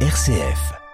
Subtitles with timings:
[0.00, 0.85] RCF.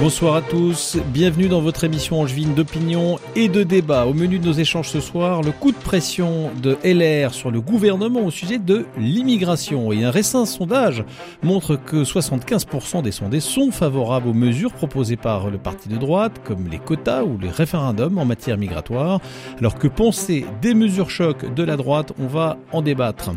[0.00, 4.06] Bonsoir à tous, bienvenue dans votre émission angevine d'opinion et de débat.
[4.06, 7.60] Au menu de nos échanges ce soir, le coup de pression de LR sur le
[7.60, 9.90] gouvernement au sujet de l'immigration.
[9.90, 11.02] Et un récent sondage
[11.42, 16.42] montre que 75% des sondés sont favorables aux mesures proposées par le parti de droite,
[16.44, 19.20] comme les quotas ou les référendums en matière migratoire.
[19.58, 23.32] Alors que penser des mesures chocs de la droite, on va en débattre.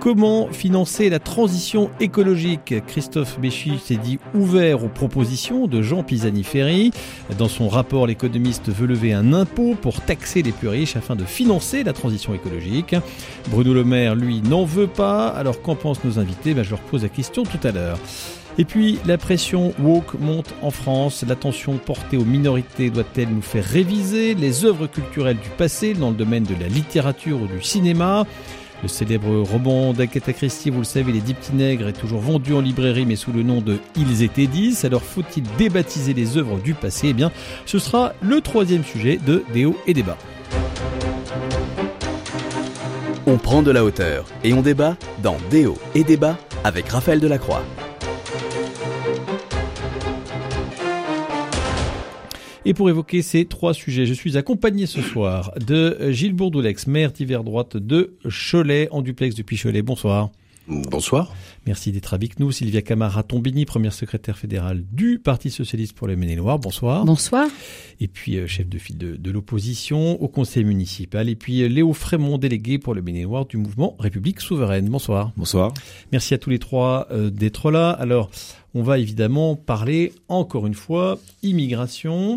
[0.00, 2.74] Comment financer la transition écologique?
[2.86, 6.92] Christophe Béchy s'est dit ouvert aux propositions de Jean Pisani-Ferry.
[7.36, 11.24] Dans son rapport, l'économiste veut lever un impôt pour taxer les plus riches afin de
[11.24, 12.94] financer la transition écologique.
[13.48, 15.26] Bruno Le Maire, lui, n'en veut pas.
[15.26, 16.54] Alors qu'en pensent nos invités?
[16.54, 17.98] Ben, Je leur pose la question tout à l'heure.
[18.56, 21.24] Et puis, la pression woke monte en France.
[21.26, 26.16] L'attention portée aux minorités doit-elle nous faire réviser les œuvres culturelles du passé dans le
[26.16, 28.26] domaine de la littérature ou du cinéma?
[28.82, 33.06] Le célèbre roman d'Agatha Christie, vous le savez, Les Dix est toujours vendu en librairie,
[33.06, 34.84] mais sous le nom de Ils étaient dix.
[34.84, 37.08] Alors faut-il débaptiser les œuvres du passé?
[37.08, 37.30] Eh bien,
[37.66, 40.16] ce sera le troisième sujet de Déo et Débat.
[43.26, 47.62] On prend de la hauteur et on débat dans Déo et Débat avec Raphaël Delacroix.
[52.66, 57.10] Et pour évoquer ces trois sujets, je suis accompagné ce soir de Gilles Bourdoulex, maire
[57.10, 59.80] d'hiver droite de Cholet, en duplex depuis Cholet.
[59.80, 60.30] Bonsoir.
[60.70, 61.34] Bonsoir.
[61.66, 62.52] Merci d'être avec nous.
[62.52, 66.60] Sylvia Camara-Tombini, première secrétaire fédérale du Parti Socialiste pour les Maine-et-Loire.
[66.60, 67.04] Bonsoir.
[67.04, 67.48] Bonsoir.
[67.98, 71.28] Et puis, euh, chef de file de, l'opposition au Conseil municipal.
[71.28, 74.88] Et puis, euh, Léo Frémont, délégué pour le Maine-et-Loire du mouvement République Souveraine.
[74.88, 75.32] Bonsoir.
[75.36, 75.74] Bonsoir.
[76.12, 77.90] Merci à tous les trois euh, d'être là.
[77.90, 78.30] Alors,
[78.74, 82.36] on va évidemment parler, encore une fois, immigration.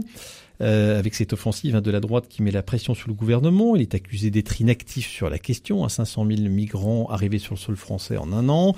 [0.64, 3.76] Euh, avec cette offensive hein, de la droite qui met la pression sur le gouvernement.
[3.76, 5.84] Il est accusé d'être inactif sur la question.
[5.84, 8.74] à 500 000 migrants arrivés sur le sol français en un an,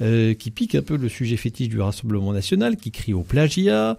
[0.00, 3.96] euh, qui pique un peu le sujet fétiche du Rassemblement national, qui crie au plagiat,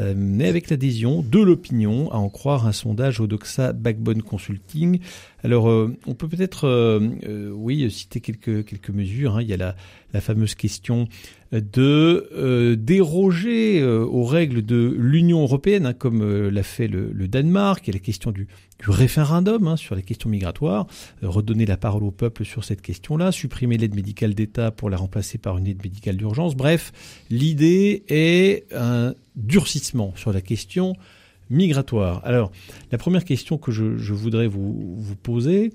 [0.00, 4.98] euh, mais avec l'adhésion de l'opinion, à en croire un sondage Odoxa Backbone Consulting.
[5.42, 5.66] Alors,
[6.06, 7.00] on peut peut-être,
[7.52, 9.36] oui, citer quelques quelques mesures.
[9.36, 9.42] Hein.
[9.42, 11.08] Il y a la, fameuse question
[11.52, 17.12] de euh, déroger euh, aux règles de l'Union européenne, hein, comme euh, l'a fait le,
[17.26, 17.86] Danemark.
[17.86, 18.46] Il y a la question du,
[18.86, 20.86] référendum hein, sur les questions migratoires,
[21.22, 25.38] redonner la parole au peuple sur cette question-là, supprimer l'aide médicale d'État pour la remplacer
[25.38, 26.54] par une aide médicale d'urgence.
[26.54, 26.92] Bref,
[27.30, 30.94] l'idée est un durcissement sur la question
[31.50, 32.20] migratoire.
[32.24, 32.50] Alors,
[32.92, 35.72] la première question que je, voudrais vous, vous poser,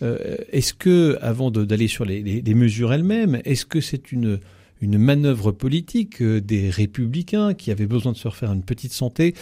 [0.00, 4.38] est-ce que, avant d'aller sur les, les mesures elles-mêmes, est-ce que c'est une
[4.80, 9.34] une manœuvre politique euh, des républicains qui avaient besoin de se refaire une petite santé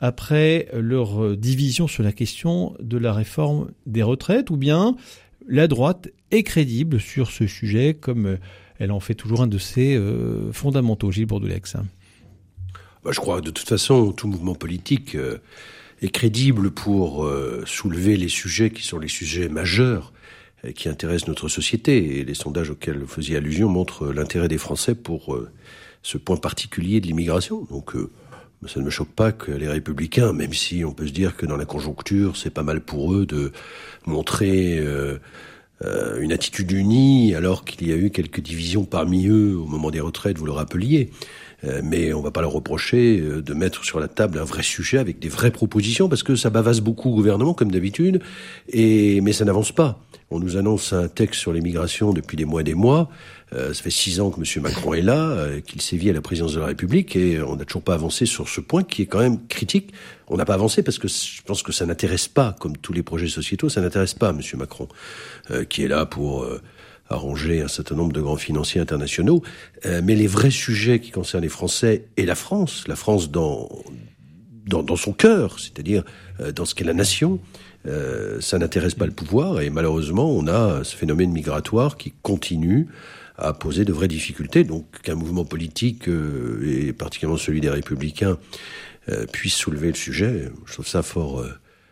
[0.00, 4.96] après leur euh, division sur la question de la réforme des retraites, ou bien
[5.48, 8.36] la droite est crédible sur ce sujet comme euh,
[8.78, 9.96] elle en fait toujours un de ses
[10.50, 11.76] fondamentaux, Gilles Bourdoulex?
[13.04, 15.16] Bah, je crois que de toute façon, tout mouvement politique
[16.00, 17.28] est crédible pour
[17.66, 20.12] soulever les sujets qui sont les sujets majeurs
[20.64, 22.18] euh, qui intéresse notre société.
[22.18, 25.50] Et les sondages auxquels vous faisiez allusion montrent l'intérêt des Français pour euh,
[26.02, 27.66] ce point particulier de l'immigration.
[27.70, 28.10] Donc, euh,
[28.68, 31.46] ça ne me choque pas que les républicains, même si on peut se dire que
[31.46, 33.50] dans la conjoncture, c'est pas mal pour eux de
[34.06, 34.80] montrer
[36.20, 39.98] une attitude unie, alors qu'il y a eu quelques divisions parmi eux au moment des
[39.98, 41.10] retraites, vous le rappeliez.
[41.82, 45.18] Mais on va pas leur reprocher de mettre sur la table un vrai sujet avec
[45.18, 48.20] des vraies propositions, parce que ça bavasse beaucoup au gouvernement, comme d'habitude,
[48.68, 50.00] et mais ça n'avance pas.
[50.30, 53.10] On nous annonce un texte sur l'immigration depuis des mois et des mois.
[53.54, 54.62] Euh, ça fait six ans que M.
[54.62, 57.66] Macron est là, euh, qu'il sévit à la présidence de la République, et on n'a
[57.66, 59.92] toujours pas avancé sur ce point qui est quand même critique.
[60.28, 63.02] On n'a pas avancé parce que je pense que ça n'intéresse pas, comme tous les
[63.02, 64.40] projets sociétaux, ça n'intéresse pas M.
[64.54, 64.88] Macron,
[65.50, 66.46] euh, qui est là pour
[67.12, 69.42] arranger un certain nombre de grands financiers internationaux.
[69.84, 73.68] mais les vrais sujets qui concernent les Français et la France, la France dans
[74.64, 76.04] dans, son cœur, c'est-à-dire
[76.54, 77.40] dans ce qu'est la nation,
[77.86, 82.86] euh, ça n'intéresse pas le pouvoir et malheureusement on a ce phénomène migratoire qui continue
[83.36, 84.62] à poser de vraies difficultés.
[84.62, 88.38] Donc qu'un mouvement politique, euh, et particulièrement celui des républicains,
[89.08, 91.44] euh, puisse soulever le sujet, je trouve ça fort,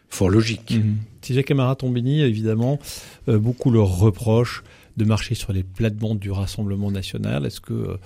[0.09, 0.77] fort logique.
[0.77, 0.97] Mmh.
[1.23, 2.79] Si Camara Tombini, évidemment,
[3.27, 4.63] beaucoup leur reprochent
[5.01, 7.47] de marcher sur les plates-bandes du Rassemblement national.
[7.47, 7.99] Est-ce que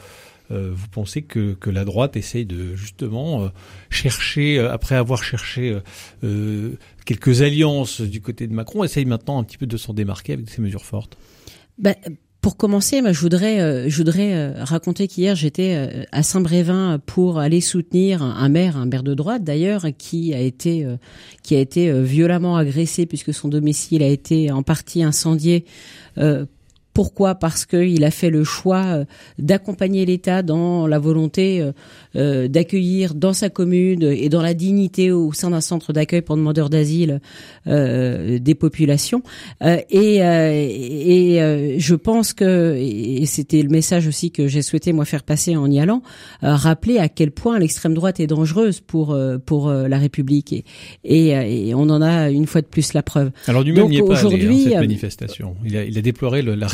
[0.50, 3.50] vous pensez que, que, la droite essaye de justement
[3.90, 5.78] chercher, après avoir cherché
[7.04, 10.48] quelques alliances du côté de Macron, essaye maintenant un petit peu de s'en démarquer avec
[10.48, 11.16] ces mesures fortes?
[11.78, 11.94] Ben,
[12.44, 17.38] pour commencer, je voudrais, euh, je voudrais euh, raconter qu'hier j'étais euh, à Saint-Brévin pour
[17.38, 20.86] aller soutenir un maire, un maire de droite d'ailleurs, qui a été,
[21.42, 25.64] qui a été violemment agressé puisque son domicile a été en partie incendié
[26.94, 27.34] pourquoi?
[27.34, 29.04] Parce qu'il a fait le choix euh,
[29.38, 31.72] d'accompagner l'État dans la volonté euh,
[32.14, 36.36] euh, d'accueillir dans sa commune et dans la dignité au sein d'un centre d'accueil pour
[36.36, 37.20] demandeurs d'asile
[37.66, 39.22] des populations.
[39.60, 45.24] et, et je pense que, et c'était le message aussi que j'ai souhaité moi faire
[45.24, 46.02] passer en y allant,
[46.42, 50.52] rappeler à quel point l'extrême droite est dangereuse pour pour la République
[51.04, 53.32] et, et, on en a une fois de plus la preuve.
[53.48, 55.56] Alors du même n'y est pas allé, hein, cette manifestation.
[55.64, 56.68] Il a, il a déploré le, la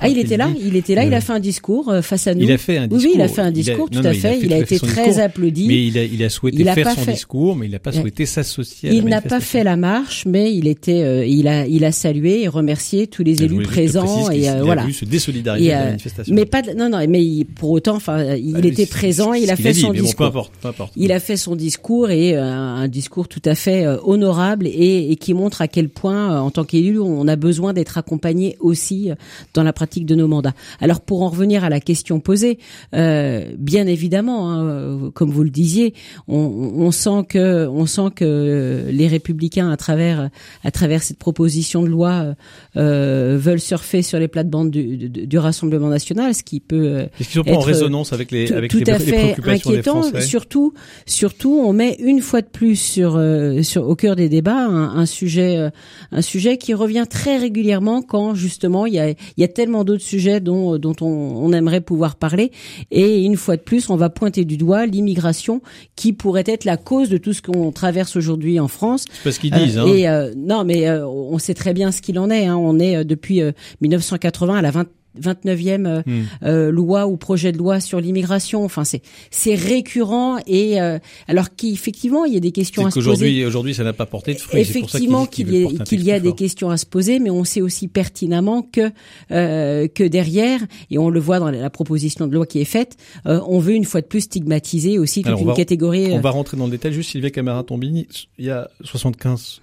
[0.00, 2.34] ah, il était là, il était là, il a fait un discours euh, face à
[2.34, 2.42] nous.
[2.42, 3.10] Il a fait un discours.
[3.10, 4.38] Oui, il a fait un discours, tout à fait.
[4.42, 5.66] Il a, été très applaudi.
[5.68, 8.92] Mais il a, il a souhaité faire son discours, mais il n'a pas souhaité s'associer.
[8.92, 12.42] Il n'a pas fait la marche, mais il était, euh, il a, il a salué
[12.42, 14.86] et remercié tous les élus présents et euh, voilà.
[14.92, 16.34] se désolidariser de la manifestation.
[16.34, 19.92] Mais pas, non, non, mais pour autant, enfin, il était présent, il a fait son
[19.92, 20.50] discours.
[20.96, 25.62] Il a fait son discours et un discours tout à fait honorable et qui montre
[25.62, 29.10] à quel point, en tant qu'élu, on a besoin d'être accompagné aussi
[29.52, 30.54] dans la pratique de nos mandats.
[30.80, 32.58] Alors pour en revenir à la question posée,
[32.94, 35.94] euh, bien évidemment, hein, comme vous le disiez,
[36.28, 40.30] on, on, sent que on sent que les républicains à travers
[40.62, 42.34] à travers cette proposition de loi
[42.76, 47.40] euh, veulent surfer sur les plates-bandes du, du, Rassemblement national, ce qui peut euh, Est-ce
[47.40, 50.02] pas en résonance avec les avec tout les, à fait inquiétant.
[50.20, 50.72] surtout
[51.06, 54.96] surtout on met une fois de plus sur euh, sur au cœur des débats un,
[54.96, 55.70] un sujet euh,
[56.12, 59.84] un sujet qui revient très régulièrement quand justement il y a il y a tellement
[59.84, 62.50] d'autres sujets dont, dont on, on, aimerait pouvoir parler.
[62.90, 65.60] Et une fois de plus, on va pointer du doigt l'immigration
[65.96, 69.04] qui pourrait être la cause de tout ce qu'on traverse aujourd'hui en France.
[69.10, 69.78] C'est pas ce qu'ils disent.
[69.78, 69.94] Euh, hein.
[69.94, 72.46] Et euh, non, mais euh, on sait très bien ce qu'il en est.
[72.46, 72.56] Hein.
[72.56, 73.42] On est depuis
[73.80, 74.86] 1980 à la 20
[75.20, 76.22] 29e euh, hmm.
[76.42, 78.64] euh, loi ou projet de loi sur l'immigration.
[78.64, 83.00] Enfin, c'est c'est récurrent et euh, alors qu'effectivement il y a des questions à se
[83.00, 83.44] poser.
[83.44, 84.60] Aujourd'hui, ça n'a pas porté de fruits.
[84.60, 88.90] Effectivement, qu'il y, a des questions à se poser, mais on sait aussi pertinemment que
[89.28, 93.58] que derrière, et on le voit dans la proposition de loi qui est faite, on
[93.58, 96.12] veut une fois de plus stigmatiser aussi toute une catégorie.
[96.12, 96.92] On va rentrer dans le détail.
[96.92, 98.06] Juste Sylvia Camara-Tombini,
[98.38, 99.60] il y a 75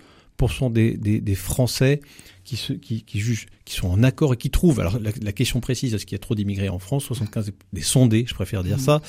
[0.71, 2.01] des, des, des Français
[2.51, 4.81] qui, se, qui, qui, jugent, qui sont en accord et qui trouvent.
[4.81, 7.05] Alors la, question précise, est-ce qu'il y a trop d'immigrés en France?
[7.05, 8.81] 75 des sondés, je préfère dire mmh.
[8.81, 9.01] ça,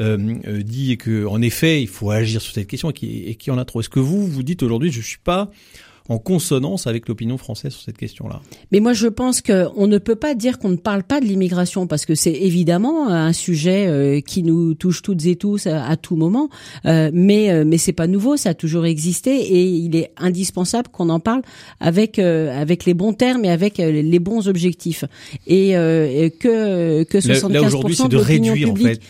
[0.00, 3.36] euh, euh, dit que en effet, il faut agir sur cette question et qui, et
[3.36, 3.78] qui en a trop.
[3.78, 5.52] Est-ce que vous vous dites aujourd'hui, je suis pas
[6.08, 8.40] en consonance avec l'opinion française sur cette question-là.
[8.72, 11.86] Mais moi, je pense qu'on ne peut pas dire qu'on ne parle pas de l'immigration
[11.86, 16.16] parce que c'est évidemment un sujet euh, qui nous touche toutes et tous à, tout
[16.16, 16.48] moment.
[16.86, 20.88] Euh, mais euh, mais c'est pas nouveau, ça a toujours existé et il est indispensable
[20.90, 21.42] qu'on en parle
[21.80, 25.04] avec avec les bons termes et avec les bons objectifs.
[25.46, 25.72] Et,
[26.40, 29.00] que que 75% là, aujourd'hui, c'est de, réduire en fait.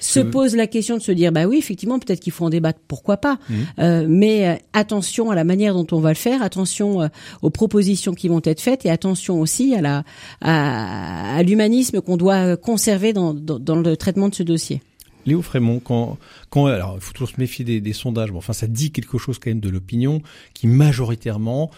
[0.00, 2.80] se pose la question de se dire bah oui, effectivement, peut-être qu'il faut en débattre,
[2.88, 3.38] pourquoi pas.
[3.48, 4.06] Mmh.
[4.08, 7.08] mais attention à la manière dont on va le faire attention euh,
[7.42, 10.04] aux propositions qui vont être faites et attention aussi à la
[10.40, 14.82] à, l'humanisme qu'on doit conserver dans, dans, le traitement de ce dossier.
[15.26, 16.18] Léo Frémont, quand,
[16.50, 19.38] quand, alors il faut toujours se méfier des, sondages, mais enfin ça dit quelque chose
[19.38, 20.22] quand même de l'opinion
[20.54, 21.70] qui majoritairement,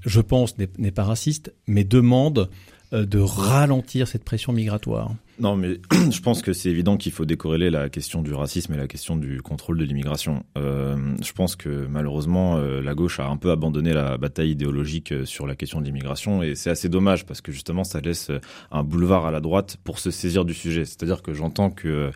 [0.00, 2.46] je pense, n'est pas raciste, mais demande euh,
[2.92, 5.12] de ralentir cette pression migratoire.
[5.38, 5.78] Non, mais
[6.10, 9.16] je pense que c'est évident qu'il faut décorréler la question du racisme et la question
[9.16, 10.44] du contrôle de l'immigration.
[10.56, 15.12] Euh, je pense que malheureusement, euh, la gauche a un peu abandonné la bataille idéologique
[15.12, 18.30] euh, sur la question de l'immigration et c'est assez dommage parce que justement, ça laisse
[18.70, 20.84] un boulevard à la droite pour se saisir du sujet.
[20.84, 22.10] C'est-à-dire que j'entends que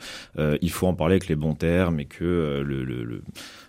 [0.63, 3.23] il faut en parler avec les bons termes et que le, le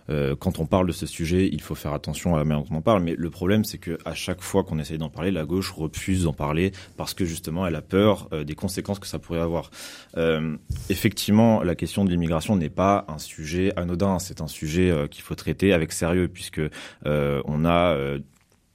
[0.09, 2.77] euh, quand on parle de ce sujet, il faut faire attention à la manière dont
[2.77, 3.03] on parle.
[3.03, 6.23] Mais le problème, c'est que à chaque fois qu'on essaye d'en parler, la gauche refuse
[6.23, 9.71] d'en parler parce que justement, elle a peur euh, des conséquences que ça pourrait avoir.
[10.17, 10.57] Euh,
[10.89, 14.19] effectivement, la question de l'immigration n'est pas un sujet anodin.
[14.19, 16.61] C'est un sujet qu'il faut traiter avec sérieux puisque
[17.05, 17.95] on a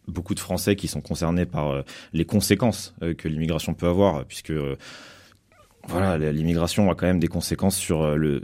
[0.09, 4.53] beaucoup de Français qui sont concernés par les conséquences que l'immigration peut avoir, puisque
[5.89, 8.43] voilà, l'immigration a quand même des conséquences sur euh, le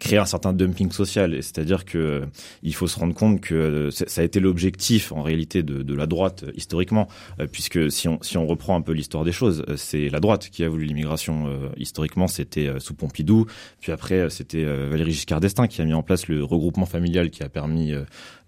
[0.00, 1.32] créer un certain dumping social.
[1.42, 2.26] C'est-à-dire que euh,
[2.62, 5.94] il faut se rendre compte que euh, ça a été l'objectif en réalité de, de,
[5.94, 7.08] la droite historiquement,
[7.52, 10.62] puisque si on si on reprend un peu l'histoire des choses, c'est la droite qui
[10.62, 12.26] a voulu l'immigration historiquement.
[12.26, 13.46] C'était sous Pompidou,
[13.80, 17.42] puis après c'était Valéry Giscard d'Estaing qui a mis en place le regroupement familial qui
[17.42, 17.94] a permis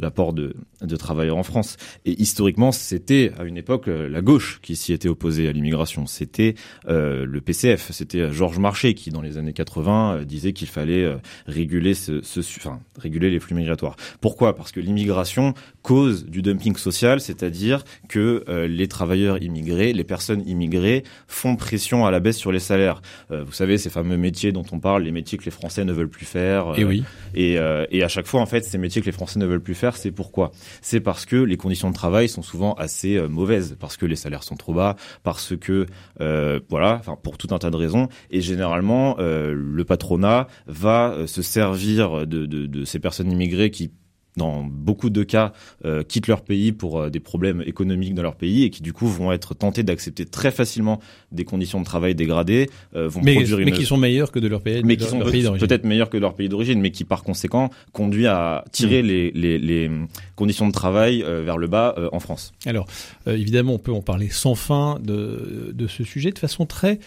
[0.01, 1.77] l'apport de, de travailleurs en France.
[2.05, 6.07] Et historiquement, c'était à une époque la gauche qui s'y était opposée à l'immigration.
[6.07, 6.55] C'était
[6.87, 12.23] le PCF c'était Georges Marchais qui, dans les années 80, disait qu'il fallait réguler ce,
[12.23, 13.97] ce, enfin, réguler les flux migratoires.
[14.21, 14.55] Pourquoi?
[14.55, 21.03] Parce que l'immigration cause du dumping social, c'est-à-dire que les travailleurs immigrés, les personnes immigrées
[21.27, 23.03] font pression à la baisse sur les salaires.
[23.31, 26.09] vous savez, ces fameux métiers dont on parle, les métiers que les Français ne veulent
[26.09, 26.79] plus faire.
[26.79, 27.05] et oui.
[27.35, 27.55] Et,
[27.91, 29.88] et à chaque fois, en fait, ces métiers que les Français ne veulent plus faire,
[29.97, 30.53] c'est pourquoi
[30.83, 34.43] C'est parce que les conditions de travail sont souvent assez mauvaises, parce que les salaires
[34.43, 35.87] sont trop bas, parce que
[36.21, 38.09] euh, voilà, enfin pour tout un tas de raisons.
[38.31, 43.93] Et généralement, euh, le patronat va euh, se servir de ces personnes immigrées qui
[44.39, 45.53] dans beaucoup de cas,
[45.85, 48.95] euh, quittent leur pays pour euh, des problèmes économiques dans leur pays et qui du
[48.95, 51.01] coup vont être tentés d'accepter très facilement
[51.33, 54.49] des conditions de travail dégradées, euh, vont mais, produire mais qui sont meilleurs que de
[54.49, 57.05] leur pays, mais de qui sont peut-être meilleurs que de leur pays d'origine, mais qui
[57.05, 59.07] par conséquent conduit à tirer Mm.
[59.07, 59.91] les, les, les
[60.37, 62.53] conditions de travail vers le bas en France.
[62.67, 62.87] Alors,
[63.27, 66.99] évidemment, on peut en parler sans fin de, de ce sujet de façon très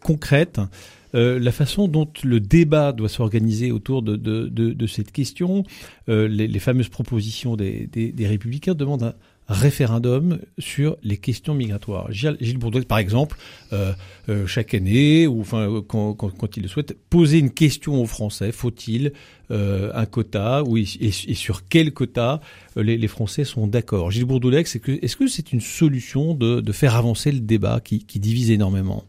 [0.00, 0.60] concrète.
[1.14, 5.64] Euh, la façon dont le débat doit s'organiser autour de, cette question,
[6.08, 9.14] euh, les, fameuses propositions des, républicains demandent
[9.46, 12.10] un référendum sur les questions migratoires.
[12.10, 13.36] Gilles, Bourdouin, par exemple,
[13.72, 13.92] euh,
[14.46, 18.52] chaque année, ou enfin quand, il le souhaite, poser une question aux Français.
[18.52, 19.12] Faut-il
[19.50, 22.40] un quota et, sur quel quota
[22.76, 24.10] les, Français sont d'accord?
[24.10, 29.04] Gilles Bourdoulex, est-ce que c'est une solution de, faire avancer le débat qui divise énormément?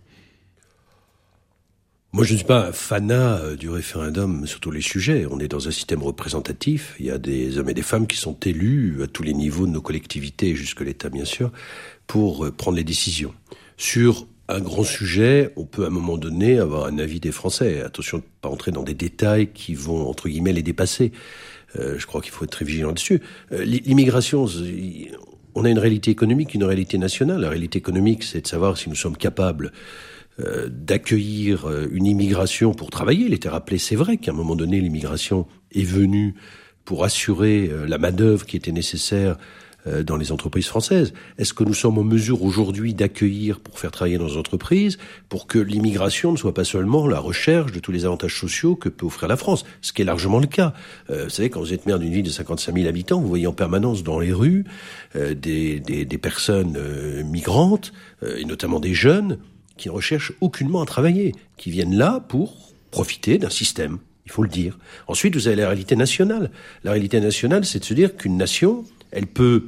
[2.16, 5.28] Moi, je ne suis pas fanat euh, du référendum sur tous les sujets.
[5.30, 6.96] On est dans un système représentatif.
[6.98, 9.68] Il y a des hommes et des femmes qui sont élus à tous les niveaux
[9.68, 11.52] de nos collectivités, jusque l'État, bien sûr,
[12.08, 13.34] pour euh, prendre les décisions.
[13.76, 17.82] Sur un grand sujet, on peut à un moment donné avoir un avis des Français.
[17.82, 21.12] Attention de ne pas entrer dans des détails qui vont, entre guillemets, les dépasser.
[21.78, 23.20] Euh, je crois qu'il faut être très vigilant là-dessus.
[23.52, 24.46] Euh, L'immigration,
[25.54, 27.42] on a une réalité économique, une réalité nationale.
[27.42, 29.74] La réalité économique, c'est de savoir si nous sommes capables
[30.42, 33.26] euh, d'accueillir euh, une immigration pour travailler.
[33.26, 36.36] Il était rappelé, c'est vrai qu'à un moment donné, l'immigration est venue
[36.84, 39.38] pour assurer euh, la main-d'œuvre qui était nécessaire
[40.04, 41.14] dans les entreprises françaises.
[41.38, 44.98] Est-ce que nous sommes en mesure aujourd'hui d'accueillir pour faire travailler nos entreprises,
[45.30, 48.90] pour que l'immigration ne soit pas seulement la recherche de tous les avantages sociaux que
[48.90, 50.74] peut offrir la France, ce qui est largement le cas.
[51.10, 53.54] Vous savez, quand vous êtes maire d'une ville de 55 000 habitants, vous voyez en
[53.54, 54.66] permanence dans les rues
[55.14, 56.80] des, personnes
[57.22, 57.94] migrantes,
[58.26, 59.38] et notamment des jeunes,
[59.78, 64.00] qui ne recherchent aucunement à travailler, qui viennent là pour profiter d'un système.
[64.26, 64.78] Il faut le dire.
[65.08, 66.50] Ensuite, vous avez la réalité nationale.
[66.84, 69.66] La réalité nationale, c'est de se dire qu'une nation, elle peut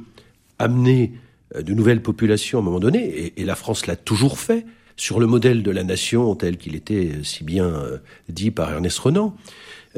[0.58, 1.12] amener
[1.54, 4.66] euh, de nouvelles populations à un moment donné, et, et la France l'a toujours fait,
[4.98, 7.98] sur le modèle de la nation tel qu'il était si bien euh,
[8.28, 9.34] dit par Ernest Renan.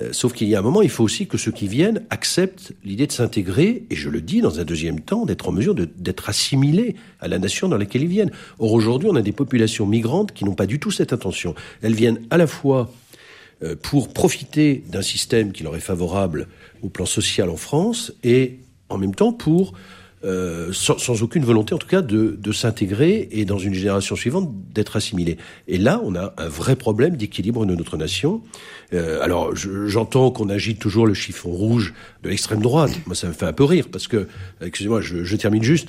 [0.02, 2.72] Euh, sauf qu'il y a un moment, il faut aussi que ceux qui viennent acceptent
[2.84, 6.28] l'idée de s'intégrer, et je le dis dans un deuxième temps, d'être en mesure d'être
[6.28, 8.30] assimilés à la nation dans laquelle ils viennent.
[8.58, 11.54] Or aujourd'hui, on a des populations migrantes qui n'ont pas du tout cette intention.
[11.82, 12.92] Elles viennent à la fois
[13.62, 16.48] euh, pour profiter d'un système qui leur est favorable
[16.82, 19.74] au plan social en France, et en même temps pour
[20.22, 24.16] euh, sans, sans, aucune volonté en tout cas de, de s'intégrer et dans une génération
[24.16, 25.38] suivante d'être assimilé.
[25.66, 28.42] Et là, on a un vrai problème d'équilibre de notre nation.
[28.92, 32.92] Euh, alors, j'entends qu'on agite toujours le chiffon rouge de l'extrême droite.
[33.06, 34.28] Moi, ça me fait un peu rire parce que,
[34.60, 35.88] excusez-moi, je, je termine juste.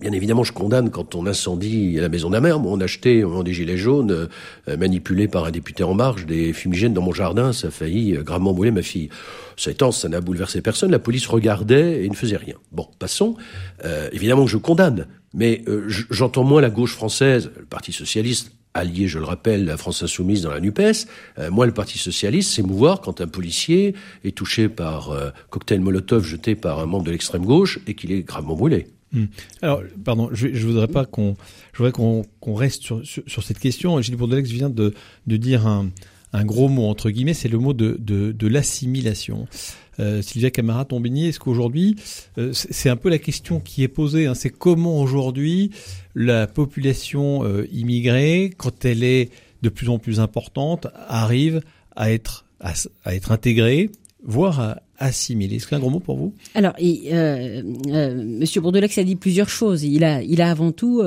[0.00, 2.60] Bien évidemment, je condamne quand on incendie la maison d'un maire.
[2.60, 4.28] Moi, on achetait au moment des Gilets jaunes,
[4.68, 7.52] euh, manipulé par un député En Marche, des fumigènes dans mon jardin.
[7.52, 9.08] Ça a failli euh, gravement brûler ma fille.
[9.56, 10.90] Ça étant, ça n'a bouleversé personne.
[10.90, 12.54] La police regardait et ne faisait rien.
[12.70, 13.36] Bon, passons.
[13.84, 15.06] Euh, évidemment que je condamne.
[15.34, 19.76] Mais euh, j'entends moins la gauche française, le Parti socialiste, allié, je le rappelle, la
[19.76, 21.06] France insoumise dans la NUPES.
[21.38, 26.24] Euh, moi, le Parti socialiste, s'émouvoir quand un policier est touché par euh, cocktail Molotov
[26.24, 28.86] jeté par un membre de l'extrême gauche et qu'il est gravement brûlé.
[29.12, 29.24] Mmh.
[29.62, 31.36] Alors, pardon, je, je voudrais pas qu'on,
[31.72, 34.00] je voudrais qu'on qu reste sur, sur, cette question.
[34.00, 34.94] Gilles Bourdelex vient de,
[35.26, 35.90] de dire un,
[36.32, 39.46] un gros mot entre guillemets, c'est le mot de, de, de l'assimilation.
[40.00, 41.96] Euh, Sylvia Camara Tombini, est-ce qu'aujourd'hui,
[42.38, 45.72] euh, c'est un peu la question qui est posée, hein, c'est comment aujourd'hui
[46.14, 49.30] la population euh, immigrée, quand elle est
[49.62, 51.62] de plus en plus importante, arrive
[51.96, 52.74] à être à,
[53.04, 53.90] à être intégrée,
[54.22, 55.56] voire à assimilée.
[55.56, 56.34] Est-ce qu'un gros mot pour vous?
[56.54, 59.84] Alors, il, euh, euh, Monsieur Bourdelex a dit plusieurs choses.
[59.84, 61.02] Il a, il a avant tout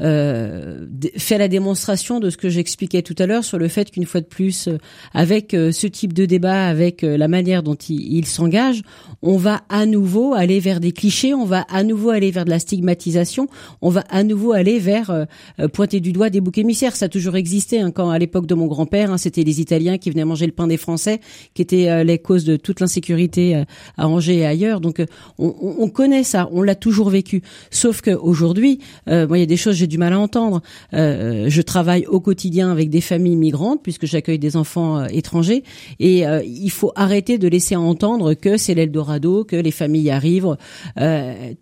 [0.00, 0.86] euh,
[1.16, 4.20] fait la démonstration de ce que j'expliquais tout à l'heure sur le fait qu'une fois
[4.20, 4.68] de plus,
[5.12, 8.82] avec ce type de débat, avec la manière dont il, il s'engage,
[9.22, 12.50] on va à nouveau aller vers des clichés, on va à nouveau aller vers de
[12.50, 13.48] la stigmatisation,
[13.82, 15.26] on va à nouveau aller vers
[15.72, 16.96] pointer du doigt des boucs émissaires.
[16.96, 17.80] Ça a toujours existé.
[17.80, 20.52] Hein, quand à l'époque de mon grand-père, hein, c'était les Italiens qui venaient manger le
[20.52, 21.20] pain des Français,
[21.52, 23.64] qui étaient les causes de toute l'insécurité été
[23.96, 24.80] à Angers et ailleurs.
[24.80, 25.02] Donc
[25.38, 27.42] on, on connaît ça, on l'a toujours vécu.
[27.70, 30.62] Sauf que aujourd'hui, moi il y a des choses j'ai du mal à entendre.
[30.92, 35.64] je travaille au quotidien avec des familles migrantes puisque j'accueille des enfants étrangers
[36.00, 40.56] et il faut arrêter de laisser entendre que c'est l'Eldorado, que les familles arrivent,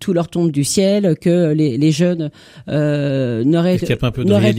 [0.01, 2.31] tout leur tombe du ciel, que les, les jeunes
[2.69, 3.79] n'auraient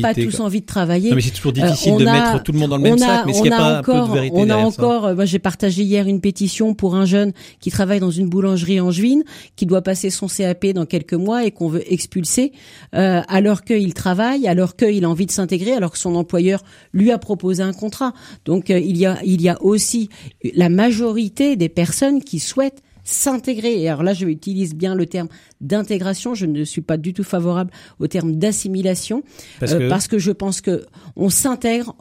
[0.01, 1.09] pas tous envie de travailler.
[1.09, 3.31] Non, mais c'est toujours difficile de mettre tout le monde dans le même sac, mais
[3.31, 5.25] est-ce qu'il n'y a pas encore, un peu de vérité On a encore, euh, moi
[5.25, 9.21] j'ai partagé hier une pétition pour un jeune qui travaille dans une boulangerie en Juin,
[9.55, 12.51] qui doit passer son CAP dans quelques mois et qu'on veut expulser,
[12.95, 17.11] euh, alors qu'il travaille, alors qu'il a envie de s'intégrer, alors que son employeur lui
[17.11, 18.13] a proposé un contrat.
[18.45, 20.09] Donc euh, il y a, il y a aussi
[20.55, 23.81] la majorité des personnes qui souhaitent s'intégrer.
[23.81, 25.27] Et alors là, je utilise bien le terme
[25.61, 26.35] d'intégration.
[26.35, 29.23] Je ne suis pas du tout favorable au terme d'assimilation
[29.59, 31.95] parce, euh, parce, que je pense que on s'intègre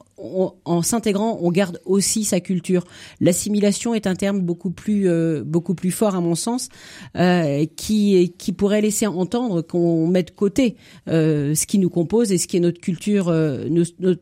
[0.65, 2.85] en s'intégrant, on garde aussi sa culture.
[3.21, 6.69] L'assimilation est un terme beaucoup plus euh, beaucoup plus fort à mon sens,
[7.17, 10.77] euh, qui qui pourrait laisser entendre qu'on met de côté
[11.09, 13.69] euh, ce qui nous compose et ce qui est notre culture, euh,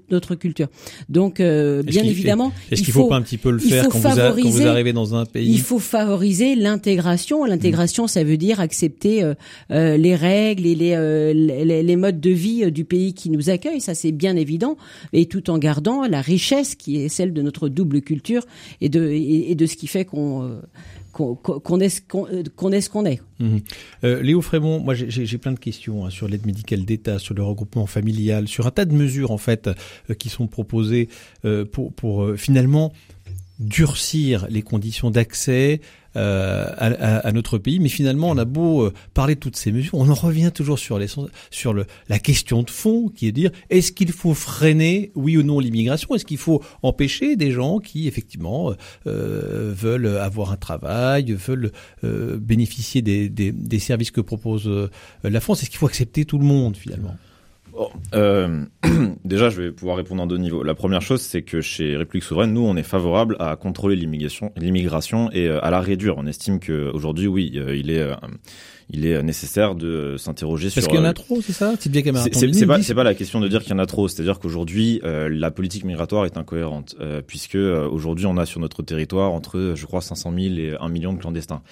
[0.08, 0.68] notre, culture.
[1.08, 3.98] Donc, euh, bien évidemment, est-ce qu'il faut, faut, pas un petit peu le faire quand
[3.98, 7.44] vous, quand, vous arrivez dans un pays Il faut favoriser l'intégration.
[7.44, 9.30] L'intégration, ça veut dire accepter
[9.70, 13.80] les règles et les, les, les modes de vie du pays qui nous accueille.
[13.80, 14.76] Ça, c'est bien évident,
[15.12, 18.46] et tout en gardant la richesse qui est celle de notre double culture
[18.80, 20.60] et de, ce qui fait qu'on euh,
[21.12, 23.20] qu'on est ce qu'on euh, est.
[23.40, 23.60] Mhm.
[24.04, 27.42] Euh, Léo Frémont, moi j'ai plein de questions hein, sur l'aide médicale d'État, sur le
[27.42, 29.68] regroupement familial, sur un tas de mesures en fait
[30.18, 31.08] qui sont proposées
[31.72, 32.92] pour finalement
[33.58, 35.80] durcir les conditions d'accès
[36.16, 37.78] euh, à, notre pays.
[37.78, 40.78] Mais finalement, on a beau euh, parler de toutes ces mesures, on en revient toujours
[40.78, 41.06] sur, les,
[41.50, 45.36] sur le, la question de fond, qui est de dire est-ce qu'il faut freiner, oui
[45.36, 46.14] ou non, l'immigration?
[46.16, 48.72] Est-ce qu'il faut empêcher des gens qui, effectivement,
[49.06, 51.70] euh, veulent avoir un travail, veulent
[52.02, 54.68] bénéficier des, des, des, services que propose
[55.22, 55.62] la France?
[55.62, 57.14] Est-ce qu'il faut accepter tout le monde, finalement?
[58.14, 58.64] Euh,
[59.24, 60.62] déjà, je vais pouvoir répondre en deux niveaux.
[60.62, 64.52] La première chose, c'est que chez République Souveraine, nous, on est favorable à contrôler l'immigration,
[64.56, 66.16] l'immigration et à la réduire.
[66.18, 68.10] On estime qu'aujourd'hui, oui, il est
[68.92, 70.80] il est nécessaire de s'interroger sur.
[70.80, 73.48] Parce qu'il y en a euh, trop, c'est ça C'est pas, pas la question de
[73.48, 74.08] dire qu'il y en a trop.
[74.08, 78.82] C'est-à-dire qu'aujourd'hui, euh, la politique migratoire est incohérente, euh, puisque aujourd'hui, on a sur notre
[78.82, 81.62] territoire entre, je crois, 500 000 et 1 million de clandestins.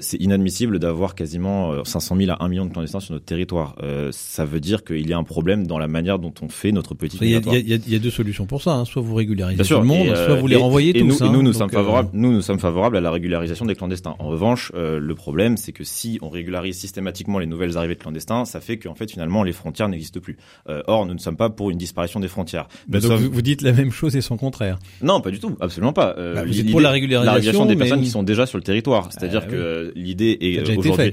[0.00, 3.76] c'est inadmissible d'avoir quasiment 500 000 à 1 million de clandestins sur notre territoire.
[4.10, 6.94] ça veut dire qu'il y a un problème dans la manière dont on fait notre
[6.94, 7.56] politique migratoire.
[7.56, 8.72] Il y, y, a deux solutions pour ça.
[8.72, 8.84] Hein.
[8.84, 11.20] Soit vous régularisez tout le monde, soit vous les renvoyez et tous.
[11.20, 11.32] Nous, hein.
[11.32, 12.10] nous, nous sommes favorables.
[12.12, 14.16] Nous, nous sommes favorables à la régularisation des clandestins.
[14.18, 18.44] En revanche, le problème, c'est que si on régularise systématiquement les nouvelles arrivées de clandestins,
[18.44, 20.36] ça fait qu'en fait finalement les frontières n'existent plus.
[20.68, 22.68] Euh, or, nous ne sommes pas pour une disparition des frontières.
[22.88, 24.78] Bah donc vous dites la même chose et son contraire.
[25.02, 26.14] Non, pas du tout, absolument pas.
[26.18, 29.10] Euh, bah, vous êtes pour la régularisation, des personnes qui sont déjà sur le territoire.
[29.12, 31.12] C'est-à-dire ah que l'idée est aujourd'hui.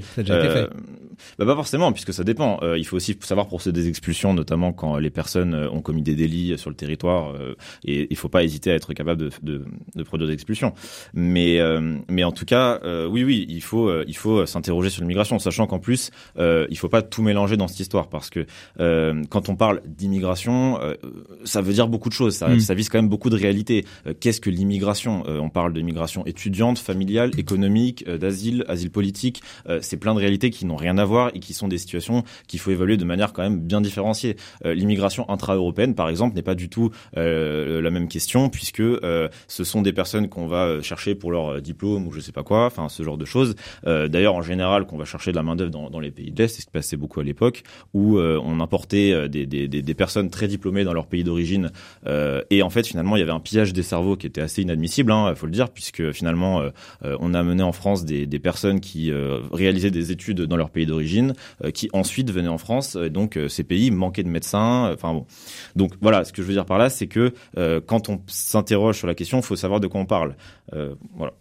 [1.40, 2.58] Euh, bah pas forcément, puisque ça dépend.
[2.62, 6.02] Euh, il faut aussi savoir procéder des expulsions, notamment quand les personnes euh, ont commis
[6.02, 7.34] des délits sur le territoire.
[7.34, 10.72] Euh, et il faut pas hésiter à être capable de, de, de produire des expulsions.
[11.14, 11.58] Mais,
[12.08, 15.78] mais en tout cas, oui, oui, il faut, il faut s'interroger sur l'immigration, sachant qu'en
[15.78, 18.46] plus, il faut pas tout mélanger dans cette histoire, parce que
[19.28, 20.78] quand on parle d'immigration,
[21.44, 22.36] ça veut dire beaucoup de choses.
[22.36, 22.60] Ça, mm.
[22.60, 23.84] ça vise quand même beaucoup de réalités.
[24.20, 25.24] Qu'est-ce que l'immigration?
[25.26, 29.42] On parle de migration étudiante, familiale, économique, d'asile, asile politique.
[29.80, 32.70] c'est plein de réalités qui n'ont rien à et qui sont des situations qu'il faut
[32.70, 34.36] évaluer de manière quand même bien différenciée.
[34.64, 39.28] Euh, l'immigration intra-européenne, par exemple, n'est pas du tout euh, la même question puisque euh,
[39.48, 42.66] ce sont des personnes qu'on va chercher pour leur diplôme ou je sais pas quoi,
[42.66, 43.54] enfin ce genre de choses.
[43.84, 46.54] D'ailleurs, en général, qu'on va chercher de la main d'œuvre dans, les pays de l'Est,
[46.54, 47.62] c'est ce qui passait beaucoup à l'époque,
[47.94, 51.70] où on importait des, personnes très diplômées dans leur pays d'origine
[52.06, 55.12] et en fait finalement il y avait un pillage des cerveaux qui était assez inadmissible,
[55.12, 56.62] hein, faut le dire, puisque finalement
[57.02, 59.12] on a mené en France des personnes qui
[59.52, 62.96] réalisaient des études dans leur pays d'origine euh, qui ensuite venaient en France.
[62.96, 64.86] Et donc euh, ces pays manquaient de médecins.
[64.86, 65.24] Euh, enfin.
[65.74, 67.32] Donc voilà, ce que je veux dire par là, c'est que
[67.86, 70.36] quand on s'interroge sur la question, il faut savoir de quoi on parle.
[71.14, 71.32] voilà.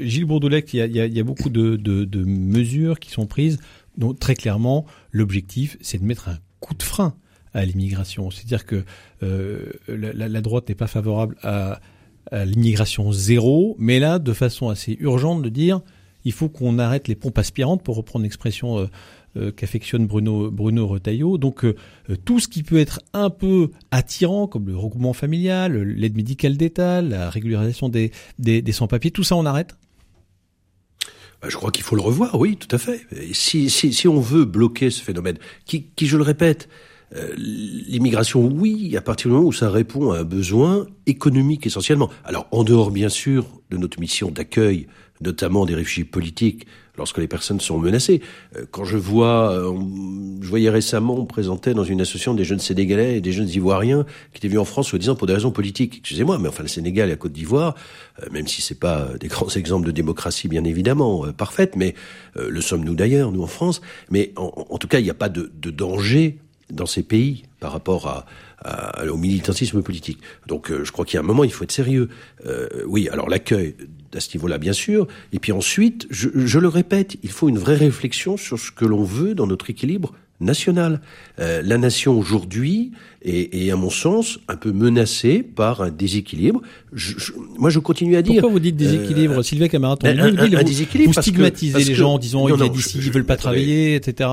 [0.00, 3.58] Gilles Bourdoulet, il y a, beaucoup de, mesures qui sont prises.
[3.96, 7.14] Donc très clairement, l'objectif, c'est de mettre un coup de frein
[7.52, 8.30] à l'immigration.
[8.30, 8.84] C'est-à-dire que
[9.88, 11.80] la, droite n'est pas favorable à
[12.32, 15.80] l'immigration zéro, mais là, de façon assez urgente, de dire
[16.24, 18.86] il faut qu'on arrête les pompes aspirantes, pour reprendre l'expression euh,
[19.36, 21.38] euh, qu'affectionne Bruno, Bruno Retailleau.
[21.38, 21.76] Donc euh,
[22.24, 27.02] tout ce qui peut être un peu attirant, comme le regroupement familial, l'aide médicale d'État,
[27.02, 29.76] la régularisation des, des, sans-papiers, tout ça on arrête?
[31.42, 33.02] Bah, je crois qu'il faut le revoir, oui, tout à fait.
[33.32, 36.68] Si, si, si on veut bloquer ce phénomène, qui, qui je le répète,
[37.36, 42.10] L'immigration, oui, à partir du moment où ça répond à un besoin économique essentiellement.
[42.24, 44.88] Alors, en dehors, bien sûr, de notre mission d'accueil,
[45.20, 48.20] notamment des réfugiés politiques, lorsque les personnes sont menacées.
[48.56, 49.72] Euh, quand je vois, euh,
[50.40, 54.04] je voyais récemment, on présentait dans une association des jeunes Sénégalais et des jeunes Ivoiriens
[54.32, 55.98] qui étaient venus en France, soi-disant pour des raisons politiques.
[55.98, 57.74] Excusez-moi, mais enfin le Sénégal et la Côte d'Ivoire,
[58.22, 61.94] euh, même si c'est pas des grands exemples de démocratie, bien évidemment, parfaite, mais
[62.36, 63.80] le sommes-nous d'ailleurs, nous en France?
[64.10, 66.38] Mais en, tout cas, il n'y a pas de, de danger
[66.70, 68.26] dans ces pays par rapport à,
[69.08, 70.18] au militantisme politique.
[70.46, 72.08] Donc je crois qu'il y a un moment, il faut être sérieux.
[72.46, 73.76] Euh, oui, alors l'accueil
[74.16, 75.06] à ce niveau-là, bien sûr.
[75.32, 78.84] Et puis ensuite, je, je, le répète, il faut une vraie réflexion sur ce que
[78.84, 81.00] l'on veut dans notre équilibre national.
[81.38, 86.60] Euh, la nation aujourd'hui est, est, à mon sens, un peu menacée par un déséquilibre.
[86.92, 88.34] Je, je, moi, je continue à dire.
[88.34, 92.14] Pourquoi vous dites déséquilibre, euh, Sylvain Camaraton un, un, un, déséquilibre vous stigmatisez les gens
[92.14, 94.28] en disant non, il d'ici, ils veulent pas travailler, etc.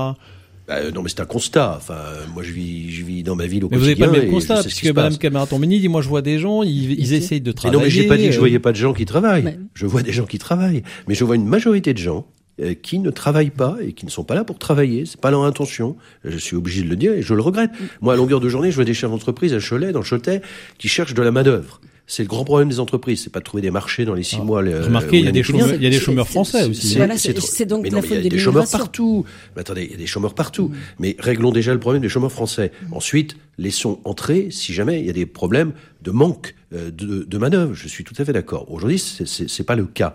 [0.68, 1.74] Bah, non, mais c'est un constat.
[1.76, 2.00] Enfin,
[2.34, 3.94] moi, je vis, je vis dans ma ville au mais quotidien.
[3.94, 6.62] Vous n'avez pas le même constat, puisque Madame Camaraton-Mény dit, moi, je vois des gens,
[6.62, 7.78] ils, ils essayent de travailler.
[7.78, 9.58] Mais non, mais j'ai pas dit que je voyais pas de gens qui travaillent.
[9.74, 12.26] Je vois des gens qui travaillent, mais je vois une majorité de gens
[12.60, 15.06] euh, qui ne travaillent pas et qui ne sont pas là pour travailler.
[15.06, 15.96] C'est pas leur intention.
[16.24, 17.70] Je suis obligé de le dire et je le regrette.
[18.00, 20.42] Moi, à longueur de journée, je vois des chefs d'entreprise à Cholet, dans le Cholet,
[20.78, 21.80] qui cherchent de la main d'œuvre.
[22.14, 24.36] C'est le grand problème des entreprises, c'est pas de trouver des marchés dans les six
[24.38, 24.44] ah.
[24.44, 24.60] mois.
[24.60, 26.98] Remarquez, il y a des chômeurs, il y a des chômeurs français aussi.
[26.98, 29.24] Voilà, c'est donc la faute Il y a des chômeurs partout.
[29.56, 30.68] Mais attendez, il y a des chômeurs partout.
[30.68, 30.74] Mm.
[30.98, 32.70] Mais réglons déjà le problème des chômeurs français.
[32.90, 35.72] Ensuite, laissons entrer si jamais il y a des problèmes
[36.02, 37.72] de manque euh, de, de manœuvre.
[37.72, 38.70] Je suis tout à fait d'accord.
[38.70, 40.14] Aujourd'hui, c'est pas le cas.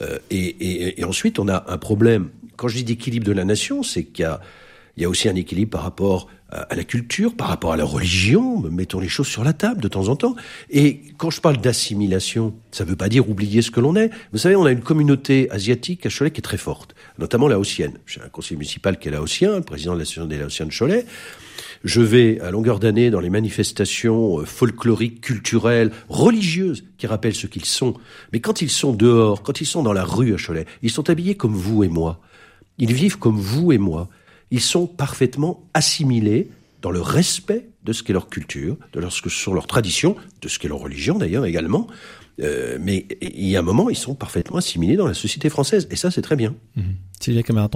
[0.00, 2.28] Euh, et, et, et ensuite, on a un problème.
[2.54, 4.40] Quand je dis d'équilibre de la nation, c'est qu'il y a
[4.96, 7.84] il y a aussi un équilibre par rapport à la culture, par rapport à la
[7.84, 10.36] religion, mettons les choses sur la table de temps en temps.
[10.68, 14.10] Et quand je parle d'assimilation, ça ne veut pas dire oublier ce que l'on est.
[14.32, 17.98] Vous savez, on a une communauté asiatique à Cholet qui est très forte, notamment laotienne.
[18.04, 21.06] J'ai un conseiller municipal qui est laotien, le président de l'association des laotiens de Cholet.
[21.84, 27.46] Je vais à longueur d'année dans les manifestations euh, folkloriques, culturelles, religieuses qui rappellent ce
[27.46, 27.94] qu'ils sont.
[28.32, 31.08] Mais quand ils sont dehors, quand ils sont dans la rue à Cholet, ils sont
[31.08, 32.20] habillés comme vous et moi.
[32.76, 34.10] Ils vivent comme vous et moi
[34.52, 36.50] ils sont parfaitement assimilés
[36.82, 40.48] dans le respect de ce qu'est leur culture, de ce que sont leurs traditions, de
[40.48, 41.86] ce qu'est leur religion d'ailleurs également.
[42.40, 45.86] Euh, mais il y a un moment, ils sont parfaitement assimilés dans la société française,
[45.90, 46.54] et ça, c'est très bien.
[46.76, 46.82] Mmh.
[47.22, 47.70] Sylvia Camara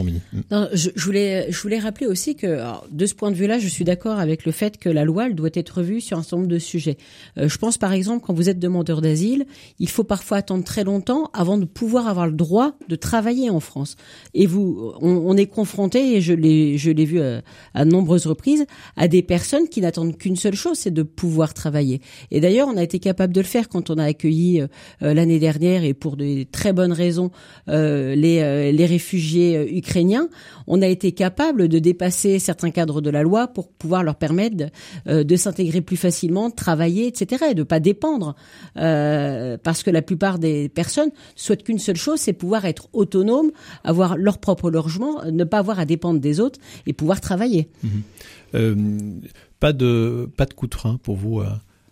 [0.50, 3.60] Non, je, je, voulais, je voulais rappeler aussi que, alors, de ce point de vue-là,
[3.60, 6.22] je suis d'accord avec le fait que la loi, elle doit être revue sur un
[6.22, 6.96] certain nombre de sujets.
[7.38, 9.46] Euh, je pense, par exemple, quand vous êtes demandeur d'asile,
[9.78, 13.60] il faut parfois attendre très longtemps avant de pouvoir avoir le droit de travailler en
[13.60, 13.94] France.
[14.34, 17.42] Et vous, on, on est confronté, et je l'ai, je l'ai vu à,
[17.74, 18.66] à, nombreuses reprises,
[18.96, 22.00] à des personnes qui n'attendent qu'une seule chose, c'est de pouvoir travailler.
[22.32, 24.66] Et d'ailleurs, on a été capable de le faire quand on a accueilli euh,
[25.14, 27.30] l'année dernière, et pour de très bonnes raisons,
[27.68, 30.28] euh, les, euh, les réfugiés euh, ukrainiens,
[30.66, 34.56] on a été capable de dépasser certains cadres de la loi pour pouvoir leur permettre
[34.56, 34.66] de,
[35.08, 38.34] euh, s'intégrer plus facilement, de travailler, etc., et de pas dépendre,
[38.76, 43.50] euh, parce que la plupart des personnes souhaitent qu'une seule chose, c'est pouvoir être autonome,
[43.84, 47.68] avoir leur propre logement, ne pas avoir à dépendre des autres et pouvoir travailler.
[47.82, 49.20] Mmh.
[49.60, 51.42] pas de pas de coup de frein pour vous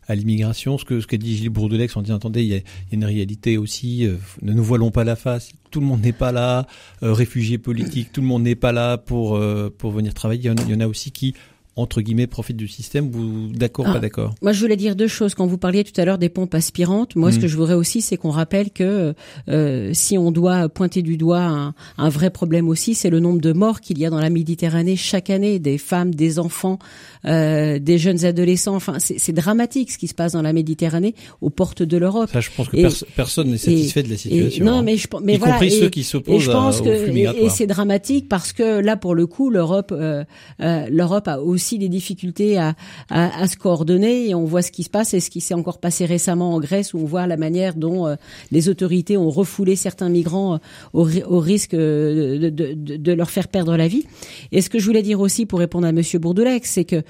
[0.08, 2.60] l'immigration, ce que ce qu'a dit Gilles Bourdelex en disant attendez, il y, a,
[2.92, 6.32] une réalité aussi, euh, ne nous voilons pas la face, tout le monde n'est pas
[6.32, 6.66] là,
[7.02, 10.70] euh, réfugiés politiques, tout le monde n'est pas là pour euh, pour venir travailler, il
[10.70, 11.34] y en a aussi qui
[11.76, 14.34] entre guillemets profite du système vous d'accord pas ah, d'accord?
[14.42, 17.16] Moi je voulais dire deux choses quand vous parliez tout à l'heure des pompes aspirantes.
[17.16, 17.40] Moi ce mm.
[17.40, 19.14] que je voudrais aussi c'est qu'on rappelle que
[19.48, 23.40] euh, si on doit pointer du doigt un, un vrai problème aussi c'est le nombre
[23.40, 26.78] de morts qu'il y a dans la Méditerranée chaque année des femmes, des enfants,
[27.26, 28.76] euh, des jeunes adolescents.
[28.76, 32.30] Enfin c'est dramatique ce qui se passe dans la Méditerranée aux portes de l'Europe.
[32.32, 34.64] Ça je pense que personne n'est satisfait de la situation.
[34.64, 34.82] non hein.
[34.82, 36.46] mais je mais y voilà, compris ceux qui s'opposent
[36.82, 40.24] que et, c'est dramatique parce que là pour le coup l'Europe euh,
[40.60, 42.74] euh l'Europe a aussi des difficultés à,
[43.10, 45.54] à, à, se coordonner et on voit ce qui se passe et ce qui s'est
[45.54, 48.16] encore passé récemment en Grèce où on voit la manière dont euh,
[48.50, 50.58] les autorités ont refoulé certains migrants
[50.92, 54.04] au, au, risque de, de, de, leur faire perdre la vie.
[54.52, 57.02] Et ce que je voulais dire aussi pour répondre à Monsieur Bourdelec, c'est que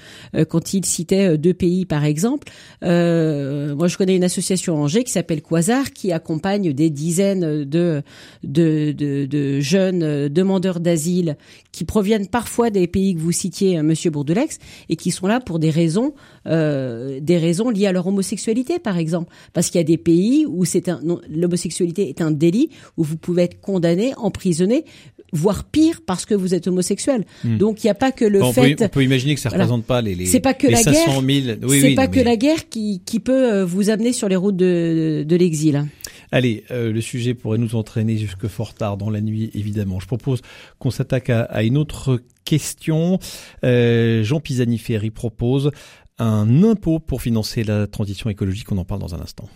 [0.49, 2.47] quand il citait deux pays par exemple,
[2.83, 8.03] euh, moi je connais une association Angers qui s'appelle Quasar qui accompagne des dizaines de,
[8.43, 11.37] de, de, de jeunes demandeurs d'asile
[11.71, 14.45] qui proviennent parfois des pays que vous citiez, Monsieur Bourdelec
[14.89, 16.13] et qui sont là pour des raisons,
[16.47, 19.33] euh, des raisons liées à leur homosexualité, par exemple.
[19.53, 23.17] Parce qu'il y a des pays où c'est un, l'homosexualité est un délit, où vous
[23.17, 24.85] pouvez être condamné, emprisonné,
[25.33, 27.25] voire pire parce que vous êtes homosexuel.
[27.43, 27.57] Hmm.
[27.57, 28.81] Donc il n'y a pas que le fait.
[28.81, 30.83] On peut, imaginer que ça ne représente pas les, les, c'est pas que les la
[30.83, 31.57] 500 000.
[31.63, 34.55] Oui, c'est pas que la guerre qui, qui peut euh, vous amener sur les routes
[34.55, 35.85] de, de l'exil.
[36.31, 39.99] Allez, le sujet pourrait nous entraîner jusque fort tard dans la nuit, évidemment.
[39.99, 40.41] Je propose
[40.79, 43.19] qu'on s'attaque à, à, une autre question.
[43.63, 45.71] Jean Pisani-Ferry propose
[46.17, 48.71] un impôt pour financer la transition écologique.
[48.71, 49.47] On en parle dans un instant.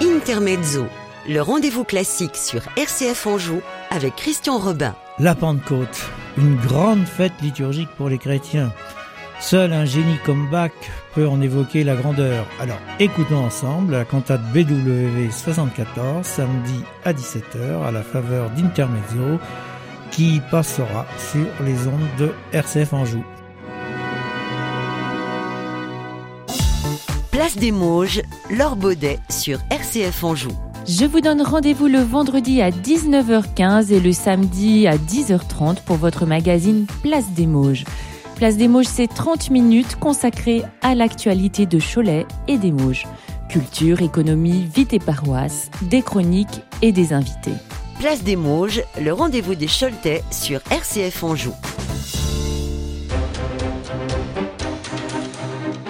[0.00, 0.86] Intermezzo,
[1.28, 4.94] le rendez-vous classique sur RCF Anjou avec Christian Robin.
[5.20, 8.72] La Pentecôte, une grande fête liturgique pour les chrétiens.
[9.38, 10.72] Seul un génie comme Bach
[11.14, 12.44] peut en évoquer la grandeur.
[12.58, 19.38] Alors écoutons ensemble la cantate BW 74 samedi à 17h à la faveur d'Intermezzo
[20.10, 23.24] qui passera sur les ondes de RCF Anjou.
[27.30, 28.76] Place des Mauges, Laure
[29.28, 30.73] sur RCF Anjou.
[30.86, 36.26] Je vous donne rendez-vous le vendredi à 19h15 et le samedi à 10h30 pour votre
[36.26, 37.84] magazine Place des Mauges.
[38.36, 43.06] Place des Mauges, c'est 30 minutes consacrées à l'actualité de Cholet et des Mauges.
[43.48, 47.54] Culture, économie, vie et paroisse, des chroniques et des invités.
[47.98, 51.54] Place des Mauges, le rendez-vous des Choletais sur RCF Anjou.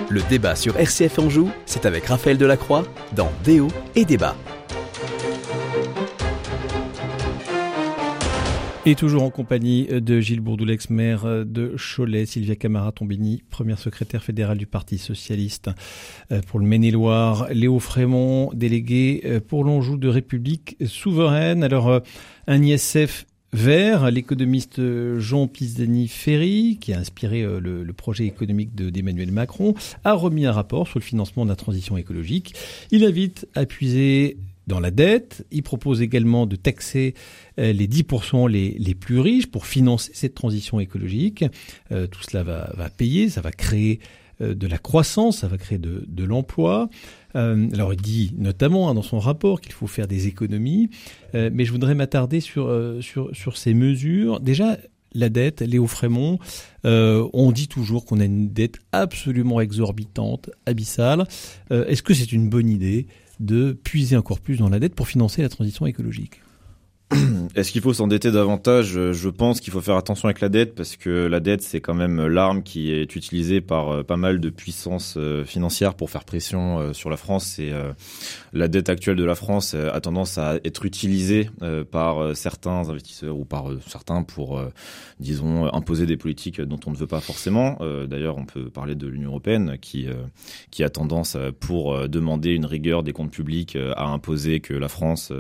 [0.08, 2.84] Le débat sur RCF Anjou, c'est avec Raphaël Delacroix
[3.16, 4.36] dans Déo et Débat.
[8.86, 14.58] Et toujours en compagnie de Gilles Bourdoulex, maire de Cholet, Sylvia Camara-Tombini, première secrétaire fédérale
[14.58, 15.70] du Parti Socialiste
[16.30, 21.64] euh, pour le Maine-et-Loire, Léo Frémont, délégué euh, pour l'Anjou de République souveraine.
[21.64, 22.00] Alors, euh,
[22.46, 24.82] un ISF vers l'économiste
[25.16, 30.98] Jean Pisani-Ferry, qui a inspiré le, projet économique d'Emmanuel Macron, a remis un rapport sur
[30.98, 32.54] le financement de la transition écologique.
[32.90, 34.36] Il invite à puiser
[34.66, 35.46] dans la dette.
[35.50, 37.14] Il propose également de taxer
[37.58, 41.44] euh, les 10% les, les, plus riches pour financer cette transition écologique.
[41.92, 44.00] Euh, tout cela va, va, payer, ça va créer
[44.40, 46.90] de la croissance, ça va créer de, de l'emploi.
[47.36, 50.90] Euh, alors il dit notamment hein, dans son rapport qu'il faut faire des économies,
[51.34, 54.40] euh, mais je voudrais m'attarder sur, euh, sur, sur ces mesures.
[54.40, 54.78] Déjà,
[55.16, 56.38] la dette, Léo Frémont,
[56.82, 61.28] on dit toujours qu'on a une dette absolument exorbitante, abyssale.
[61.70, 63.06] Est-ce que c'est une bonne idée?
[63.44, 66.40] De puiser encore plus dans la dette pour financer la transition écologique
[67.54, 69.12] Est-ce qu'il faut s'endetter davantage?
[69.12, 71.94] Je pense qu'il faut faire attention avec la dette parce que la dette, c'est quand
[71.94, 76.24] même l'arme qui est utilisée par euh, pas mal de puissances euh, financières pour faire
[76.24, 77.58] pression euh, sur la France.
[77.58, 77.72] Et
[78.52, 81.50] la dette actuelle de la France a tendance à être utilisée
[81.90, 84.60] par certains investisseurs ou par certains pour,
[85.20, 87.78] disons, imposer des politiques dont on ne veut pas forcément.
[88.08, 90.06] D'ailleurs, on peut parler de l'Union européenne qui
[90.70, 95.32] qui a tendance pour demander une rigueur des comptes publics à imposer que la France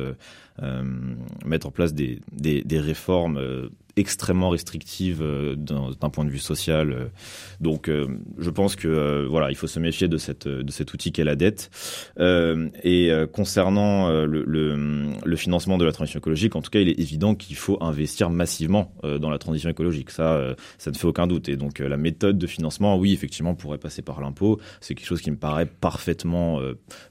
[1.44, 6.38] mettre en place des, des, des réformes euh, extrêmement restrictive euh, d'un point de vue
[6.38, 6.92] social.
[6.92, 7.06] Euh.
[7.60, 8.06] Donc, euh,
[8.38, 11.36] je pense que voilà, il faut se méfier de cette de cet outil qu'est la
[11.36, 11.70] dette.
[12.18, 16.98] et concernant le, le, le, financement de la transition écologique, en tout cas, il est
[16.98, 20.10] évident qu'il faut investir massivement dans la transition écologique.
[20.10, 21.48] Ça, ça ne fait aucun doute.
[21.48, 24.60] Et donc, la méthode de financement, oui, effectivement, pourrait passer par l'impôt.
[24.80, 26.60] C'est quelque chose qui me paraît parfaitement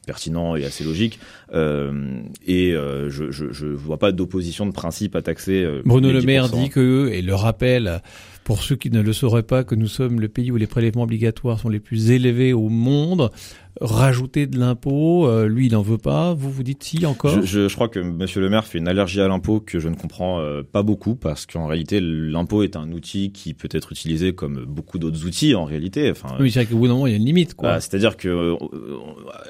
[0.05, 1.19] pertinent et assez logique.
[1.53, 5.65] et je, je, je vois pas d'opposition de principe à taxer.
[5.85, 8.01] Bruno Le Maire dit que, et le rappel
[8.43, 11.03] pour ceux qui ne le sauraient pas, que nous sommes le pays où les prélèvements
[11.03, 13.31] obligatoires sont les plus élevés au monde
[13.81, 15.27] rajouter de l'impôt.
[15.27, 16.33] Euh, lui, il n'en veut pas.
[16.33, 17.41] Vous vous dites si encore?
[17.41, 19.95] Je, je, crois que Monsieur le Maire fait une allergie à l'impôt que je ne
[19.95, 24.33] comprends euh, pas beaucoup parce qu'en réalité, l'impôt est un outil qui peut être utilisé
[24.33, 26.11] comme beaucoup d'autres outils en réalité.
[26.11, 27.55] Enfin, oui, c'est vrai qu'au bout d'un moment, il y a une limite.
[27.61, 28.55] Bah, C'est-à-dire que euh,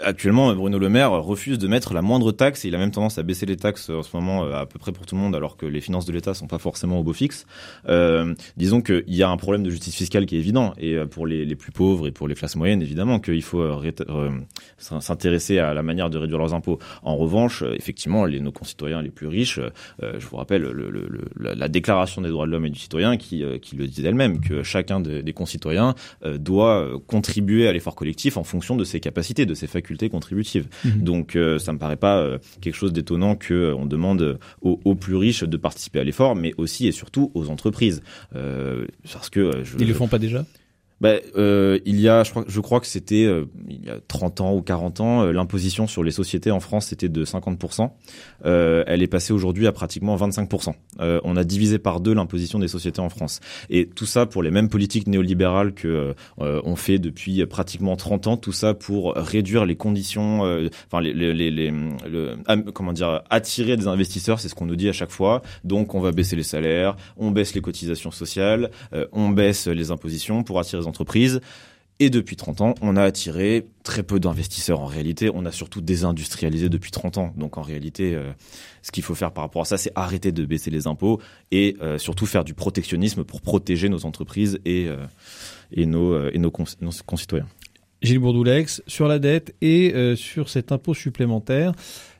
[0.03, 3.17] actuellement, Bruno Le Maire refuse de mettre la moindre taxe et il a même tendance
[3.17, 5.57] à baisser les taxes en ce moment à peu près pour tout le monde, alors
[5.57, 7.45] que les finances de l'État sont pas forcément au beau fixe.
[8.57, 11.45] disons qu'il y a un problème de justice fiscale qui est évident et pour les,
[11.45, 13.61] les plus pauvres et pour les classes moyennes, évidemment qu'il faut
[14.09, 14.29] euh,
[14.77, 16.79] s'intéresser à la manière de réduire leurs impôts.
[17.03, 20.89] En revanche, euh, effectivement, les, nos concitoyens les plus riches, euh, je vous rappelle le,
[20.89, 24.41] le, la Déclaration des droits de l'homme et du citoyen qui, qui le dit elle-même,
[24.41, 25.95] que chacun des concitoyens
[26.35, 30.67] doit contribuer à l'effort collectif en fonction de ses capacités, de ses facultés contributives.
[30.83, 30.89] Mmh.
[31.01, 35.43] Donc, ça me paraît pas quelque chose d'étonnant que on demande aux, aux, plus riches
[35.43, 38.03] de participer à l'effort, mais aussi et surtout aux entreprises,
[39.29, 40.45] que je, ils le font pas déjà?
[41.01, 43.99] Bah, euh, il y a, je crois, je crois que c'était euh, il y a
[44.07, 47.89] 30 ans ou 40 ans, euh, l'imposition sur les sociétés en France c'était de 50%.
[48.45, 50.73] Euh, elle est passée aujourd'hui à pratiquement 25%.
[51.01, 53.39] Euh, on a divisé par deux l'imposition des sociétés en France.
[53.69, 58.37] Et tout ça pour les mêmes politiques néolibérales que on fait depuis pratiquement 30 ans.
[58.37, 60.41] Tout ça pour réduire les conditions,
[60.87, 62.37] enfin les, les, les, les le,
[62.73, 65.41] comment dire, attirer des investisseurs, c'est ce qu'on nous dit à chaque fois.
[65.63, 68.71] Donc on va baisser les salaires, on baisse les cotisations sociales,
[69.11, 71.41] on baisse les impositions pour attirer les entreprises.
[71.99, 75.29] Et depuis 30 ans, on a attiré très peu d'investisseurs en réalité.
[75.33, 77.33] On a surtout désindustrialisé depuis 30 ans.
[77.37, 78.31] Donc en réalité, euh,
[78.81, 81.77] ce qu'il faut faire par rapport à ça, c'est arrêter de baisser les impôts et
[81.81, 85.05] euh, surtout faire du protectionnisme pour protéger nos entreprises et, euh,
[86.35, 86.51] nos
[87.05, 87.47] concitoyens.
[88.01, 91.71] Gilles Bourdoulex, sur la dette et sur cet impôt supplémentaire.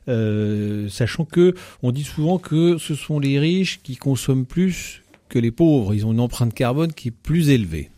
[0.06, 5.50] sachant que on dit souvent que ce sont les riches qui consomment plus que les
[5.50, 5.92] pauvres.
[5.92, 7.90] Ils ont une empreinte carbone qui est plus élevée.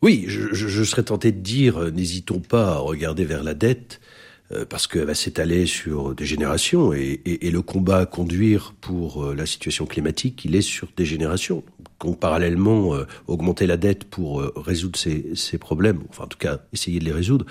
[0.00, 4.00] Oui, je, serais tenté de dire, euh, n'hésitons pas à regarder vers la dette,
[4.52, 9.34] euh, parce qu'elle va s'étaler sur des générations, et, le combat à conduire pour euh,
[9.34, 11.64] la situation climatique, il est sur des générations.
[12.20, 17.04] Parallèlement, augmenter la dette pour résoudre ces, ces problèmes, enfin en tout cas essayer de
[17.04, 17.44] les résoudre,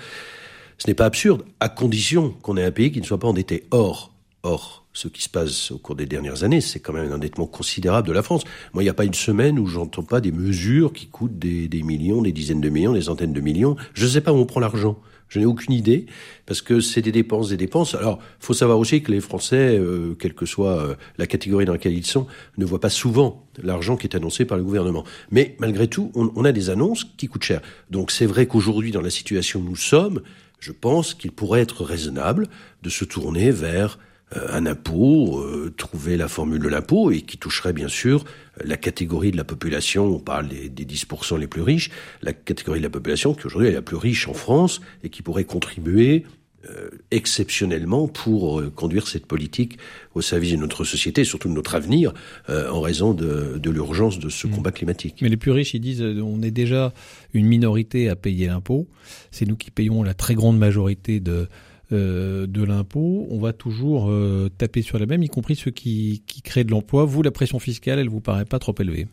[0.78, 3.64] ce n'est pas absurde, à condition qu'on ait un pays qui ne soit pas endetté.
[3.72, 7.14] Or, or, ce qui se passe au cours des dernières années, c'est quand même un
[7.14, 8.44] endettement considérable de la France.
[8.72, 11.68] Moi, il n'y a pas une semaine où j'entends pas des mesures qui coûtent des,
[11.82, 13.76] millions, des dizaines de millions, des centaines de millions.
[13.94, 14.98] Je ne sais pas où on prend l'argent.
[15.28, 16.06] Je n'ai aucune idée
[16.46, 17.94] parce que c'est des dépenses, des dépenses.
[17.94, 21.74] Alors, faut savoir aussi que les Français, euh, quelle que soit euh, la catégorie dans
[21.74, 25.04] laquelle ils sont, ne voient pas souvent l'argent qui est annoncé par le gouvernement.
[25.30, 27.60] Mais malgré tout, on, on a des annonces qui coûtent cher.
[27.90, 30.22] Donc, c'est vrai qu'aujourd'hui, dans la situation où nous sommes,
[30.60, 32.48] je pense qu'il pourrait être raisonnable
[32.82, 33.98] de se tourner vers
[34.34, 38.24] un impôt, euh, trouver la formule de l'impôt, et qui toucherait bien sûr
[38.62, 41.90] la catégorie de la population, on parle des, des 10% les plus riches,
[42.22, 45.22] la catégorie de la population qui aujourd'hui est la plus riche en France et qui
[45.22, 46.26] pourrait contribuer
[46.68, 49.78] euh, exceptionnellement pour conduire cette politique
[50.14, 52.12] au service de notre société et surtout de notre avenir
[52.48, 54.50] en raison de, de l'urgence de ce mmh.
[54.50, 55.18] combat climatique.
[55.22, 56.92] Mais les plus riches, ils disent on est déjà
[57.32, 58.88] une minorité à payer l'impôt.
[59.30, 61.48] C'est nous qui payons la très grande majorité de,
[61.90, 66.22] euh, de l'impôt, on va toujours euh, taper sur la même, y compris ceux qui,
[66.26, 67.06] qui créent de l'emploi.
[67.06, 69.06] Vous, la pression fiscale, elle vous paraît pas trop élevée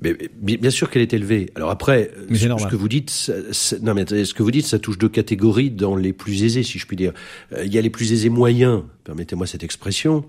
[0.00, 1.50] mais, bien sûr qu'elle est élevée.
[1.56, 3.32] Alors après, ce, que vous dites,
[3.82, 6.78] non mais ce que vous dites, ça touche deux catégories dans les plus aisés, si
[6.78, 7.12] je puis dire.
[7.52, 10.24] Euh, il y a les plus aisés moyens, permettez-moi cette expression,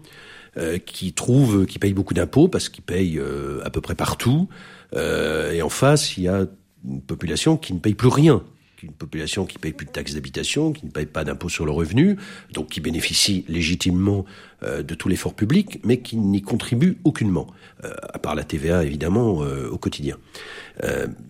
[0.88, 3.22] qui trouvent, qui payent beaucoup d'impôts parce qu'ils payent
[3.64, 4.50] à peu près partout.
[4.96, 6.48] et en face, il y a
[6.84, 8.44] une population qui ne paye plus rien
[8.84, 11.72] une population qui paye plus de taxes d'habitation, qui ne paye pas d'impôt sur le
[11.72, 12.18] revenu,
[12.54, 14.26] donc qui bénéficie légitimement
[14.64, 17.48] euh, de tout l'effort public, mais qui n'y contribue aucunement,
[17.84, 20.18] euh, à part la TVA évidemment euh, au quotidien.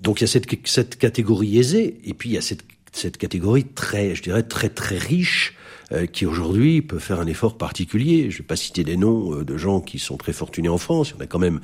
[0.02, 3.18] donc il y a cette, cette catégorie aisée, et puis il y a cette, cette
[3.18, 5.56] catégorie très, je dirais, très très riche
[5.92, 8.30] euh, qui aujourd'hui peut faire un effort particulier.
[8.30, 10.78] Je ne vais pas citer des noms euh, de gens qui sont très fortunés en
[10.78, 11.62] France, il y en a quand même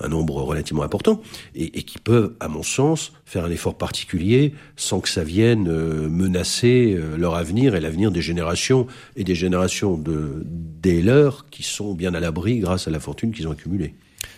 [0.00, 1.20] un nombre relativement important,
[1.54, 6.08] et, qui peuvent, à mon sens, faire un effort particulier sans que ça vienne euh,
[6.08, 8.86] menacer leur avenir et l'avenir des générations
[9.16, 13.32] et des générations de, des leurs qui sont bien à l'abri grâce à la fortune
[13.32, 13.94] qu'ils ont accumulée.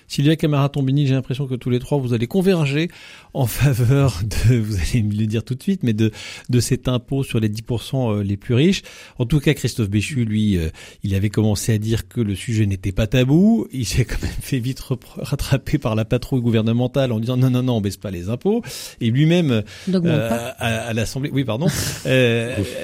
[0.09, 2.89] Sylvia Camara-Tombini, j'ai l'impression que tous les trois, vous allez converger
[3.35, 6.11] en faveur de, vous allez me le dire tout de suite, mais de,
[6.49, 8.83] de cet impôt sur les 10% euh, les plus riches.
[9.19, 10.71] En tout cas, Christophe Béchu, lui, euh,
[11.03, 13.69] il avait commencé à dire que le sujet n'était pas tabou.
[13.71, 14.83] Il s'est quand même fait vite
[15.19, 18.63] rattraper par la patrouille gouvernementale en disant non, non, non, on baisse pas les impôts.
[19.03, 21.67] Et lui-même, euh, à, l'Assemblée, oui, pardon,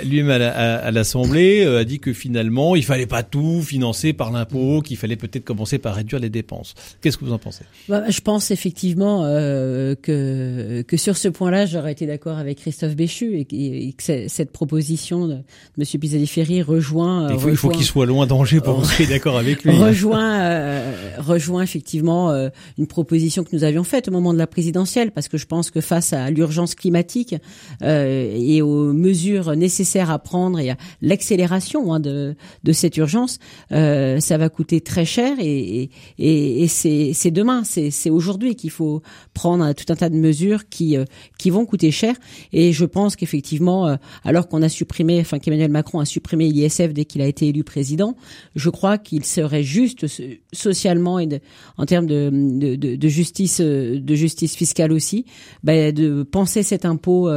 [0.05, 4.99] lui-même à, l'Assemblée a dit que finalement, il fallait pas tout financer par l'impôt, qu'il
[4.99, 6.75] fallait peut-être commencer par réduire les dépenses.
[7.01, 7.65] Qu'est-ce que vous en pensez?
[7.89, 12.97] Bah, Je pense effectivement euh, que que sur ce point-là, j'aurais été d'accord avec Christophe
[12.97, 15.39] Béchu et, que cette proposition de,
[15.77, 17.33] Monsieur Pisani-Ferry rejoint.
[17.33, 19.77] Il faut, il faut qu'il soit loin d'Angers pour être d'accord avec lui.
[19.77, 22.49] Rejoint euh, rejoint effectivement euh,
[22.79, 25.71] une proposition que nous avions faite au moment de la présidentielle, parce que je pense
[25.71, 27.35] que face à l'urgence climatique
[27.83, 33.39] euh, et aux mesures nécessaires à prendre et à l'accélération hein, de de cette urgence,
[33.73, 38.71] euh, ça va coûter très cher et, et, et c'est c'est demain, c'est aujourd'hui qu'il
[38.71, 39.03] faut
[39.35, 41.05] prendre tout un tas de mesures qui euh,
[41.39, 42.15] qui vont coûter cher.
[42.53, 46.93] Et je pense qu'effectivement, euh, alors qu'on a supprimé, enfin qu'Emmanuel Macron a supprimé l'ISF
[46.93, 48.17] dès qu'il a été élu président,
[48.55, 50.07] je crois qu'il serait juste
[50.53, 51.29] socialement et
[51.77, 52.31] en termes de,
[52.77, 55.25] de, justice euh, de justice fiscale aussi,
[55.63, 57.29] bah, de penser cet impôt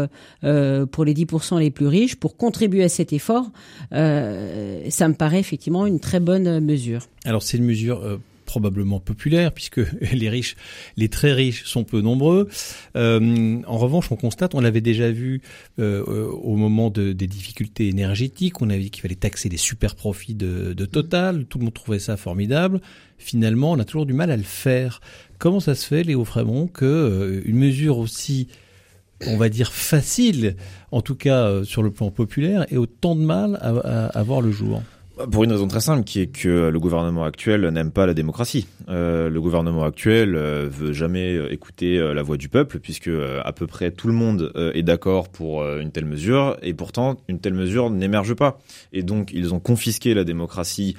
[0.44, 3.52] euh, pour les 10% les plus riches pour contribuer à cet effort.
[3.94, 7.08] Euh, ça me paraît effectivement une très bonne mesure.
[7.26, 9.82] Alors c'est une mesure probablement populaire puisque
[10.12, 10.56] les riches,
[10.96, 12.48] les très riches sont peu nombreux.
[12.96, 15.42] Euh, en revanche, on constate, on l'avait déjà vu
[15.78, 19.96] euh, au moment de, des difficultés énergétiques, on avait dit qu'il fallait taxer les super
[19.96, 22.82] profits de, de Total, tout le monde trouvait ça formidable.
[23.20, 25.02] Finalement, on a toujours du mal à le faire.
[25.38, 28.48] Comment ça se fait, Léo Frémont, que euh, une mesure aussi
[29.26, 30.56] on va dire facile,
[30.92, 34.42] en tout cas sur le plan populaire, ait autant de mal à, à, à voir
[34.42, 34.84] le jour?
[35.32, 38.68] Pour une raison très simple, qui est que le gouvernement actuel n'aime pas la démocratie.
[38.88, 43.10] Euh, le gouvernement actuel euh, veut jamais euh, écouter la voix du peuple, puisque
[43.44, 47.40] à peu près tout le monde est d'accord pour une telle mesure, et pourtant une
[47.40, 48.60] telle mesure n'émerge pas.
[48.94, 50.96] Et donc ils ont confisqué la démocratie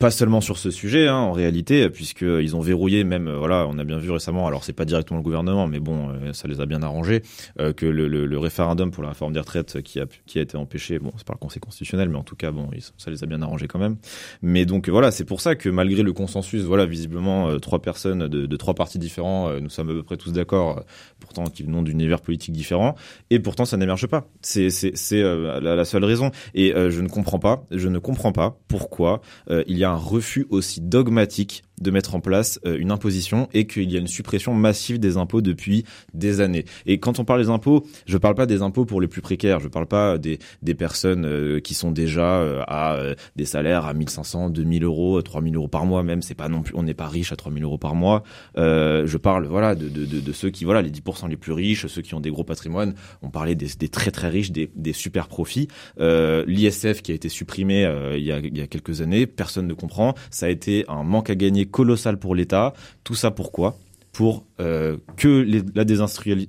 [0.00, 3.78] pas seulement sur ce sujet, hein, en réalité, puisqu'ils ont verrouillé même, euh, voilà, on
[3.78, 6.62] a bien vu récemment, alors c'est pas directement le gouvernement, mais bon, euh, ça les
[6.62, 7.20] a bien arrangés,
[7.60, 10.98] euh, que le, référendum pour la réforme des retraites qui a, qui a été empêché,
[10.98, 13.42] bon, c'est par le Conseil constitutionnel, mais en tout cas, bon, ça les a bien
[13.42, 13.96] arrangés quand même.
[14.40, 18.56] Mais donc voilà, c'est pour ça que malgré le consensus, voilà, visiblement, trois personnes de,
[18.56, 20.82] trois partis différents, nous sommes à peu près tous d'accord,
[21.18, 22.94] pourtant qui venons d'univers politiques différents,
[23.28, 24.26] et pourtant ça n'émerge pas.
[24.40, 24.70] C'est
[25.12, 26.30] la, la, seule raison.
[26.54, 29.20] Et je ne comprends pas, je ne comprends pas pourquoi
[29.50, 33.66] il y a un refus aussi dogmatique de mettre en place euh, une imposition et
[33.66, 36.64] qu'il y a une suppression massive des impôts depuis des années.
[36.86, 39.60] Et quand on parle des impôts, je parle pas des impôts pour les plus précaires,
[39.60, 42.98] je parle pas des, des personnes euh, qui sont déjà euh, à
[43.36, 46.74] des salaires à 1500, 2000 euros, 3000 euros par mois même, c'est pas non plus,
[46.76, 48.22] on n'est pas riche à 3000 euros par mois.
[48.56, 51.86] je parle voilà de, de, de, de, ceux qui voilà les 10% les plus riches,
[51.86, 52.94] ceux qui ont des gros patrimoines.
[53.22, 55.68] On parlait des, des très très riches, des, des super profits.
[55.98, 57.82] L'ISF qui a été supprimé
[58.16, 60.14] il, y a, il y a quelques années, personne ne comprend.
[60.30, 62.74] Ça a été un manque à gagner colossal pour l'État.
[63.04, 63.76] Tout ça pourquoi?
[64.12, 65.84] Pour euh, que la,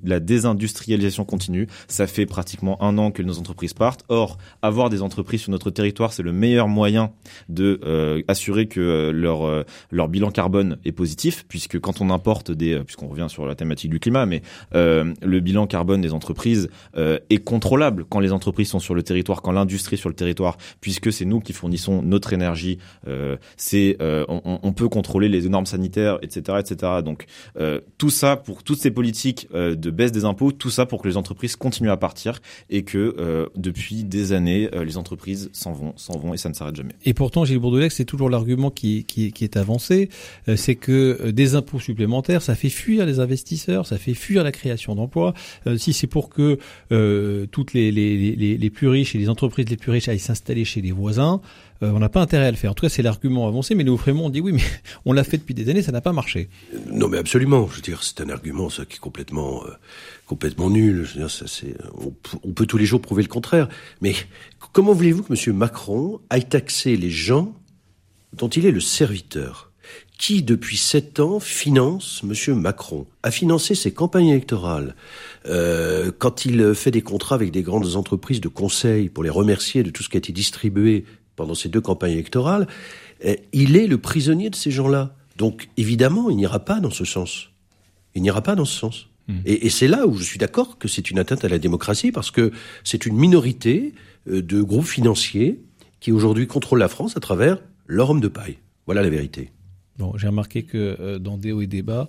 [0.04, 1.68] la, désindustrialisation continue.
[1.88, 4.04] Ça fait pratiquement un an que nos entreprises partent.
[4.10, 7.12] Or, avoir des entreprises sur notre territoire, c'est le meilleur moyen
[7.50, 12.10] de euh, assurer que euh, leur euh, leur bilan carbone est positif, puisque quand on
[12.10, 14.42] importe des, puisqu'on revient sur la thématique du climat, mais
[14.74, 19.52] le bilan carbone des entreprises est contrôlable quand les entreprises sont sur le territoire, quand
[19.52, 22.78] l'industrie est sur le territoire, puisque c'est nous qui fournissons notre énergie.
[23.58, 26.92] c'est on, on, peut contrôler les normes sanitaires, etc., etc.
[27.04, 27.26] Donc
[28.02, 31.08] tout ça pour toutes ces politiques euh, de baisse des impôts, tout ça pour que
[31.08, 32.40] les entreprises continuent à partir
[32.72, 36.50] et que euh, depuis des années, euh, les entreprises s'en vont, s'en vont et ça
[36.50, 36.96] ne s'arrête jamais.
[37.06, 39.06] Et pourtant, Gilles Bourdelex, c'est toujours l'argument qui,
[39.40, 40.10] est avancé,
[40.56, 44.96] c'est que des impôts supplémentaires, ça fait fuir les investisseurs, ça fait fuir la création
[44.96, 45.36] d'emplois.
[45.78, 46.58] si c'est pour que
[47.52, 50.82] toutes les, les, les plus riches et les entreprises les plus riches aillent s'installer chez
[50.82, 51.40] les voisins,
[51.82, 52.72] on n'a pas intérêt à le faire.
[52.72, 54.62] En tout cas, c'est l'argument avancé, mais Léo Frémont dit oui, mais
[55.06, 56.50] on l'a fait depuis des années, ça n'a pas marché.
[56.92, 57.68] Non, mais absolument.
[57.68, 59.72] Je veux dire, c'est un argument ça qui est complètement euh,
[60.26, 61.04] complètement nul.
[61.06, 62.14] Je veux dire, ça, c'est, on,
[62.44, 63.68] on, peut tous les jours prouver le contraire.
[64.02, 64.16] Mais
[64.74, 65.56] comment voulez-vous que M.
[65.56, 67.54] Macron aille taxer les gens
[68.34, 69.72] dont il est le serviteur?
[70.18, 72.56] Qui, depuis sept ans, finance M.
[72.60, 74.96] Macron, a financé ses campagnes électorales.
[75.48, 79.82] Euh, quand il fait des contrats avec des grandes entreprises de conseil pour les remercier
[79.82, 81.06] de tout ce qui a été distribué
[81.36, 82.68] pendant ces deux campagnes électorales,
[83.26, 85.16] euh, il est le prisonnier de ces gens-là.
[85.38, 87.50] Donc évidemment, il n'ira pas dans ce sens.
[88.16, 89.08] Il n'ira pas dans ce sens.
[89.28, 89.40] Hmm.
[89.46, 92.12] Et, et c'est là où je suis d'accord que c'est une atteinte à la démocratie,
[92.12, 92.52] parce que
[92.84, 93.94] c'est une minorité
[94.28, 95.62] euh, de groupes financiers
[96.00, 98.58] qui aujourd'hui contrôlent la France à travers leur homme de paille.
[98.86, 99.52] Voilà la vérité.
[99.98, 102.08] Bon, j'ai remarqué que euh, dans Déo et Débat,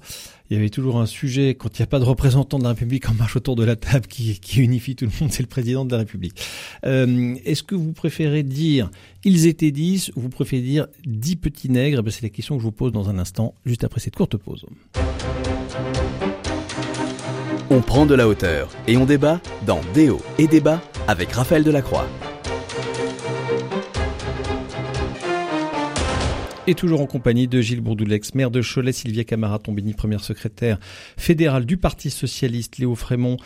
[0.48, 2.70] il y avait toujours un sujet, quand il n'y a pas de représentant de la
[2.70, 5.48] République en marche autour de la table qui, qui unifie tout le monde, c'est le
[5.48, 6.40] président de la République.
[6.86, 8.90] Euh, Est-ce que vous préférez dire
[9.24, 11.98] ils étaient dix ou vous préférez dire dix petits nègres?
[12.00, 14.16] Eh ben, C'est la question que je vous pose dans un instant, juste après cette
[14.16, 14.64] courte pause.
[17.70, 22.06] On prend de la hauteur et on débat dans Déo et Débat avec Raphaël Delacroix.
[26.68, 30.78] Et toujours en compagnie de Gilles Bourdoulex, maire de Cholet, Sylvia Camara-Tombini, première secrétaire
[31.16, 33.36] fédérale du Parti Socialiste, Léo Frémont,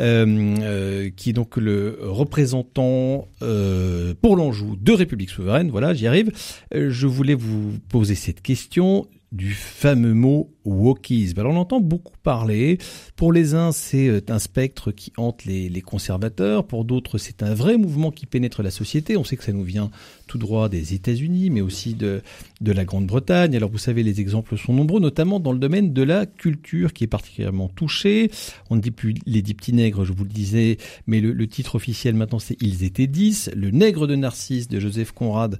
[0.00, 0.26] euh,
[0.60, 5.70] euh, qui est donc le représentant euh, pour l'Anjou de République Souveraine.
[5.70, 6.32] Voilà, j'y arrive.
[6.72, 11.40] Je voulais vous poser cette question du fameux mot wokisme.
[11.40, 12.78] Alors on entend beaucoup parler.
[13.16, 16.64] Pour les uns, c'est un spectre qui hante les, les conservateurs.
[16.66, 19.16] Pour d'autres, c'est un vrai mouvement qui pénètre la société.
[19.16, 19.90] On sait que ça nous vient
[20.34, 22.20] tout droit des États-Unis, mais aussi de,
[22.60, 23.54] de la Grande-Bretagne.
[23.54, 27.04] Alors vous savez, les exemples sont nombreux, notamment dans le domaine de la culture qui
[27.04, 28.32] est particulièrement touché.
[28.68, 31.76] On ne dit plus les dix petits nègres, je vous le disais, mais le, titre
[31.76, 33.48] officiel maintenant c'est Ils étaient dix.
[33.54, 35.56] Le nègre de Narcisse de Joseph Conrad,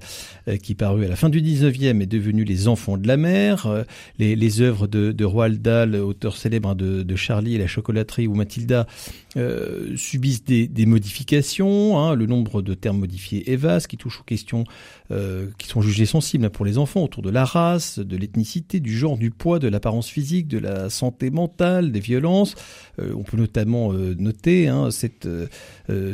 [0.49, 3.67] euh, qui parut à la fin du 19e, est devenu Les enfants de la mer.
[3.67, 3.83] Euh,
[4.19, 8.87] les, œuvres de, Roald Dahl, auteur célèbre hein, de, Charlie et la chocolaterie, ou Mathilda,
[9.37, 11.97] euh, subissent des, des modifications.
[11.97, 14.64] Hein, le nombre de termes modifiés est vaste, qui touche aux questions
[15.11, 18.97] euh, qui sont jugées sensibles pour les enfants autour de la race, de l'ethnicité, du
[18.97, 22.55] genre, du poids, de l'apparence physique, de la santé mentale, des violences.
[22.99, 25.27] Euh, on peut notamment euh, noter hein, cette,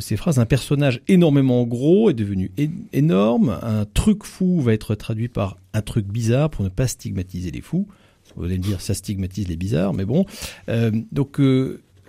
[0.00, 0.38] ces phrases.
[0.38, 2.52] Un personnage énormément gros est devenu
[2.92, 3.58] énorme.
[3.62, 7.60] Un truc fou va être traduit par un truc bizarre pour ne pas stigmatiser les
[7.60, 7.86] fous.
[8.36, 10.24] Vous allez me dire, ça stigmatise les bizarres, mais bon.
[11.10, 11.38] Donc,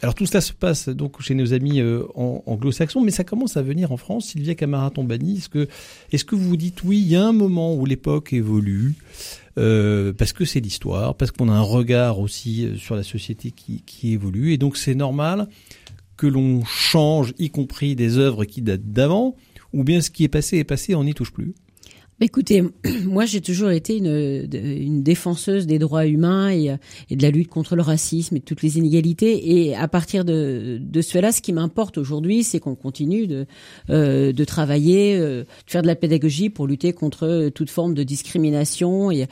[0.03, 3.61] Alors tout cela se passe donc chez nos amis euh, anglo-saxons, mais ça commence à
[3.61, 4.25] venir en France.
[4.25, 5.69] Sylvia Camara-Tombani, est-ce que,
[6.11, 8.95] est-ce que vous vous dites oui, il y a un moment où l'époque évolue
[9.57, 13.51] euh, parce que c'est l'histoire, parce qu'on a un regard aussi euh, sur la société
[13.51, 15.47] qui, qui évolue, et donc c'est normal
[16.17, 19.37] que l'on change, y compris des œuvres qui datent d'avant,
[19.71, 21.53] ou bien ce qui est passé est passé, on n'y touche plus?
[22.21, 22.63] Écoutez,
[23.05, 26.75] moi j'ai toujours été une, une, défenseuse des droits humains et,
[27.09, 29.65] et, de la lutte contre le racisme et toutes les inégalités.
[29.65, 33.45] Et à partir de, de cela, ce qui m'importe aujourd'hui, c'est qu'on continue de,
[33.89, 38.03] euh, de travailler, euh, de faire de la pédagogie pour lutter contre toute forme de
[38.03, 39.27] discrimination et,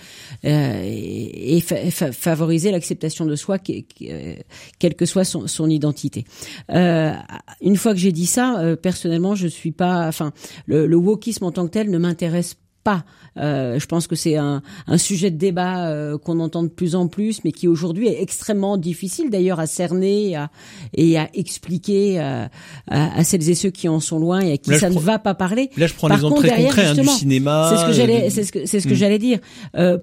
[0.46, 6.26] euh, et favoriser l'acceptation de soi, quelle que soit son, identité.
[6.72, 7.14] Euh,
[7.62, 10.34] une fois que j'ai dit ça, euh, personnellement, je suis pas, enfin,
[10.66, 13.04] le, le wokisme en tant que tel ne m'intéresse pas.
[13.38, 16.96] Euh, je pense que c'est un, un, sujet de débat euh, qu'on entend de plus
[16.96, 20.50] en plus, mais qui aujourd'hui est extrêmement difficile d'ailleurs à cerner et à,
[20.96, 22.46] et à expliquer euh,
[22.90, 25.20] à, à, celles et ceux qui en sont loin et à qui ça ne va
[25.20, 25.70] pas parler.
[25.78, 27.70] Là, je prends l'exemple très concret hein, du cinéma.
[27.70, 29.40] C'est ce que j'allais, c'est ce que, c'est ce que j'allais dire.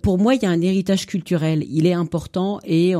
[0.02, 1.64] pour moi, il y a un héritage culturel.
[1.68, 2.94] Il est important et,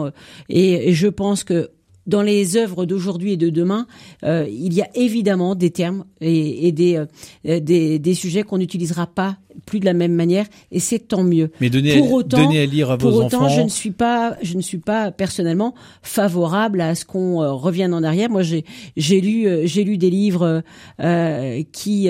[0.49, 1.71] et, et je pense que
[2.09, 3.87] dans les œuvres d'aujourd'hui et de demain,
[4.25, 8.59] euh, il y a évidemment des termes et, et des, euh, des, des sujets qu'on
[8.59, 9.37] n'utilisera pas
[9.67, 11.51] plus de la même manière et c'est tant mieux.
[11.61, 14.57] Mais donnez, pour autant, à lire à vos pour autant, je ne suis pas, je
[14.57, 18.31] ne suis pas personnellement favorable à ce qu'on euh, revienne en arrière.
[18.31, 18.65] Moi, j'ai
[18.97, 20.63] j'ai lu euh, j'ai lu des livres
[21.01, 22.09] euh, qui,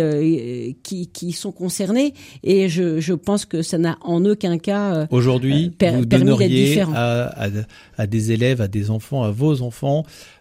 [0.83, 5.71] qui qui sont concernés et je je pense que ça n'a en aucun cas aujourd'hui
[5.71, 7.49] per, vous donneriez à, à,
[7.97, 9.88] à, des élèves, à des enfants, à vos enfants,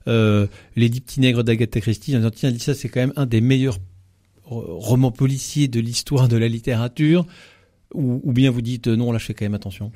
[0.05, 2.15] les dix petits nègres d'Agatha Christie.
[2.15, 3.79] En disant tiens, ça c'est quand même un des meilleurs
[4.49, 7.25] roman policier de l'histoire de la littérature,
[7.93, 9.91] ou, ou, bien vous dites euh, non, là je fais quand même attention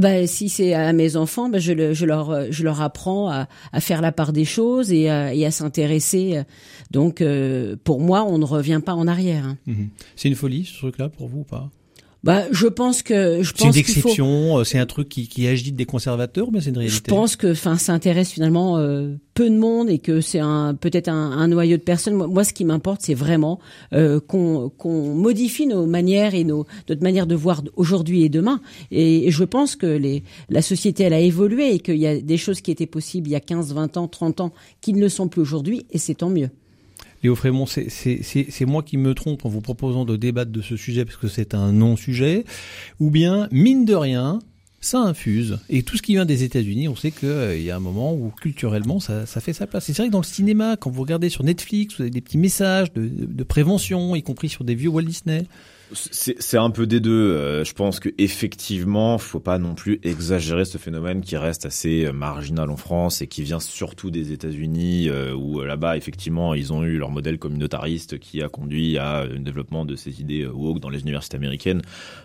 [0.00, 3.46] bah, si c'est à mes enfants, bah, je, le, je, leur, je leur apprends à,
[3.72, 6.42] à, faire la part des choses et à, et à s'intéresser.
[6.90, 9.44] Donc, euh, pour moi, on ne revient pas en arrière.
[9.44, 9.56] Hein.
[9.68, 9.90] Mhm.
[10.16, 11.70] C'est une folie, ce truc-là, pour vous ou pas?
[12.24, 15.46] Bah, je pense que je pense c'est une exception, euh, c'est un truc qui, qui
[15.46, 17.02] agite des conservateurs, mais c'est une réalité?
[17.10, 20.74] Je pense que, enfin, ça intéresse finalement euh, peu de monde et que c'est un
[20.74, 22.14] peut-être un, un, noyau de personnes.
[22.14, 23.60] Moi, ce qui m'importe, c'est vraiment
[23.92, 28.62] euh, qu'on qu'on modifie nos manières et nos notre manière de voir aujourd'hui et demain.
[28.90, 32.38] Et, je pense que les la société elle a évolué et qu'il y a des
[32.38, 35.10] choses qui étaient possibles il y a 15, 20 ans, 30 ans qui ne le
[35.10, 36.48] sont plus aujourd'hui, et c'est tant mieux.
[37.24, 41.06] Léo Frémont, c'est moi qui me trompe en vous proposant de débattre de ce sujet
[41.06, 42.44] parce que c'est un non-sujet,
[43.00, 44.40] ou bien, mine de rien,
[44.82, 45.58] ça infuse.
[45.70, 48.12] Et tout ce qui vient des États-Unis, on sait qu'il euh, y a un moment
[48.12, 49.86] où culturellement ça, ça fait sa place.
[49.86, 52.36] C'est vrai que dans le cinéma, quand vous regardez sur Netflix, vous avez des petits
[52.36, 55.46] messages de, de prévention, y compris sur des vieux Walt Disney.
[55.92, 57.12] C'est un peu des deux.
[57.12, 62.06] Euh, je pense que effectivement, faut pas non plus exagérer ce phénomène qui reste assez
[62.06, 66.72] euh, marginal en France et qui vient surtout des États-Unis, euh, où là-bas, effectivement, ils
[66.72, 70.80] ont eu leur modèle communautariste qui a conduit à un développement de ces idées woke
[70.80, 71.82] dans les universités américaines.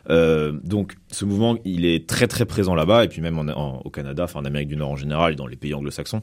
[0.08, 4.24] donc, ce mouvement, il est très très présent là-bas et puis même en, au Canada,
[4.24, 6.22] enfin en Amérique du Nord en général, et dans les pays anglo-saxons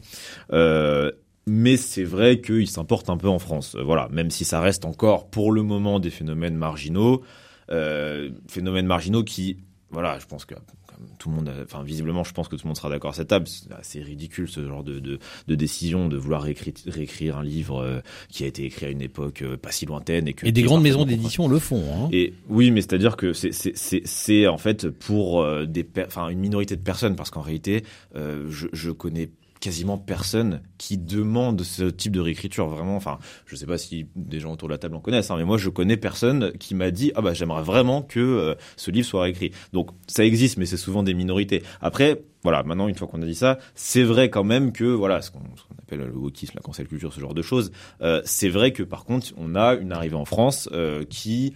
[1.46, 3.76] mais c'est vrai qu'il s'importe un peu en France.
[3.76, 7.22] Euh, voilà, même si ça reste encore pour le moment des phénomènes marginaux,
[7.70, 9.58] euh, phénomènes marginaux qui,
[9.90, 10.54] voilà, je pense que
[11.18, 13.28] tout le monde, enfin visiblement, je pense que tout le monde sera d'accord à cette
[13.28, 13.46] table.
[13.46, 17.82] C'est assez ridicule ce genre de, de, de décision de vouloir réécrire, réécrire un livre
[17.82, 20.52] euh, qui a été écrit à une époque euh, pas si lointaine et que et
[20.52, 21.84] des grandes maisons d'édition le font.
[21.92, 22.08] Hein.
[22.12, 26.82] Et oui, mais c'est-à-dire que c'est c'est en fait pour des, enfin une minorité de
[26.82, 27.84] personnes parce qu'en réalité,
[28.14, 29.30] je, je connais
[29.66, 32.68] quasiment personne qui demande ce type de réécriture.
[32.68, 35.36] Vraiment, enfin, je sais pas si des gens autour de la table en connaissent, hein,
[35.36, 38.92] mais moi, je connais personne qui m'a dit ah bah j'aimerais vraiment que euh, ce
[38.92, 39.50] livre soit réécrit.
[39.72, 41.64] Donc ça existe, mais c'est souvent des minorités.
[41.80, 45.20] Après, voilà, maintenant une fois qu'on a dit ça, c'est vrai quand même que voilà
[45.20, 45.40] ce qu'on
[45.82, 47.72] appelle le wokisme, la cancel culture, ce genre de choses.
[48.02, 51.54] Euh, c'est vrai que par contre, on a une arrivée en France euh, qui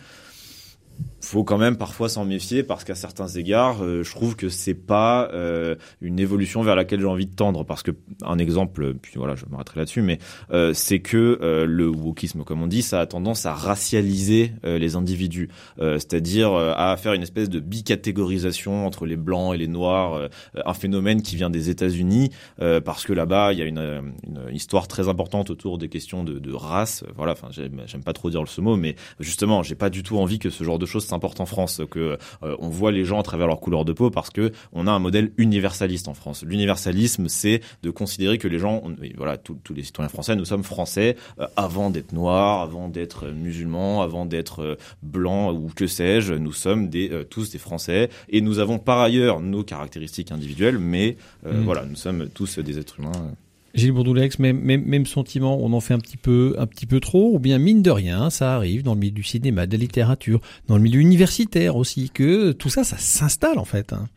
[1.21, 4.75] faut quand même parfois s'en méfier parce qu'à certains égards, euh, je trouve que c'est
[4.75, 7.65] pas euh, une évolution vers laquelle j'ai envie de tendre.
[7.65, 7.93] Parce que
[8.23, 10.19] un exemple, puis voilà, je m'arrêterai là-dessus, mais
[10.51, 15.49] euh, c'est que le wokisme, comme on dit, ça a tendance à racialiser les individus,
[15.79, 20.29] c'est-à-dire à faire une espèce de bicatégorisation entre les blancs et les noirs,
[20.65, 24.13] un phénomène qui vient des États-Unis parce que là-bas il y a une,
[24.53, 27.05] histoire très importante autour des questions de, de race.
[27.17, 30.39] Voilà, enfin j'aime pas trop dire ce mot, mais justement, j'ai pas du tout envie
[30.39, 33.23] que ce genre de choses s'importe en France, que euh, on voit les gens à
[33.23, 36.45] travers leur couleur de peau parce que on a un modèle universaliste en France.
[36.47, 38.83] L'universalisme, c'est de considérer que les gens,
[39.17, 44.03] voilà, tous les citoyens français, nous sommes français euh, avant d'être noirs, avant d'être musulmans,
[44.03, 46.35] avant d'être euh, blancs ou que sais-je.
[46.35, 51.17] Nous sommes des, tous des Français et nous avons par ailleurs nos caractéristiques individuelles, mais
[51.45, 51.51] mmh.
[51.63, 53.35] voilà, nous sommes tous des êtres humains.
[53.75, 57.01] Gilles Bourdoulex, même, même, même sentiment, on en fait un petit peu, un petit peu
[57.01, 59.79] trop, ou bien mine de rien, ça arrive dans le milieu du cinéma, de la
[59.79, 63.93] littérature, dans le milieu universitaire aussi, que tout ça, ça s'installe en fait.
[63.93, 64.09] Hein.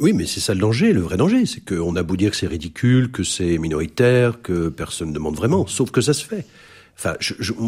[0.00, 2.36] Oui, mais c'est ça le danger, le vrai danger, c'est qu'on a beau dire que
[2.36, 6.46] c'est ridicule, que c'est minoritaire, que personne ne demande vraiment, sauf que ça se fait.
[6.96, 7.14] Enfin,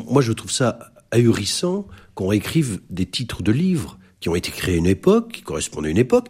[0.09, 4.75] moi je trouve ça ahurissant qu'on écrive des titres de livres qui ont été créés
[4.75, 6.29] à une époque, qui correspondent à une époque,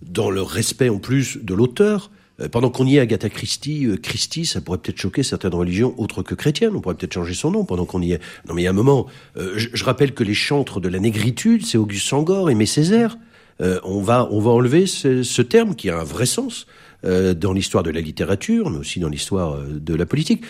[0.00, 2.10] dans le respect en plus de l'auteur,
[2.50, 6.22] pendant qu'on y est, Agatha Christie, euh, Christie, ça pourrait peut-être choquer certaines religions autres
[6.22, 6.74] que chrétiennes.
[6.74, 8.20] On pourrait peut-être changer son nom pendant qu'on y est.
[8.48, 9.06] Non, mais il y a un moment.
[9.36, 13.18] Euh, je, rappelle que les chantres de la négritude, c'est Auguste Sangor, Aimé Césaire.
[13.60, 16.66] on va, on va enlever ce, terme qui a un vrai sens
[17.04, 20.44] dans l'histoire de la littérature, mais aussi dans l'histoire de la politique.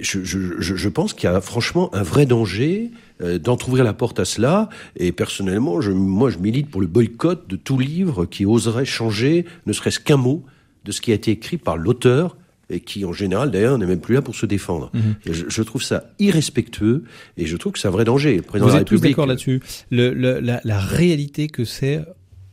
[0.00, 2.90] Je, je, je, pense qu'il y a franchement un vrai danger
[3.20, 4.68] d'entrouvrir la porte à cela.
[4.96, 9.46] Et personnellement, je, moi, je milite pour le boycott de tout livre qui oserait changer,
[9.66, 10.44] ne serait-ce qu'un mot,
[10.84, 12.36] de ce qui a été écrit par l'auteur
[12.70, 14.90] et qui en général d'ailleurs n'est même plus là pour se défendre.
[14.94, 15.14] Mhm.
[15.26, 17.04] je, trouve ça irrespectueux
[17.36, 18.36] et je trouve que c'est un vrai danger.
[18.36, 19.60] Le président Vous de la êtes tous d'accord là-dessus.
[19.90, 22.00] la, réalité que c'est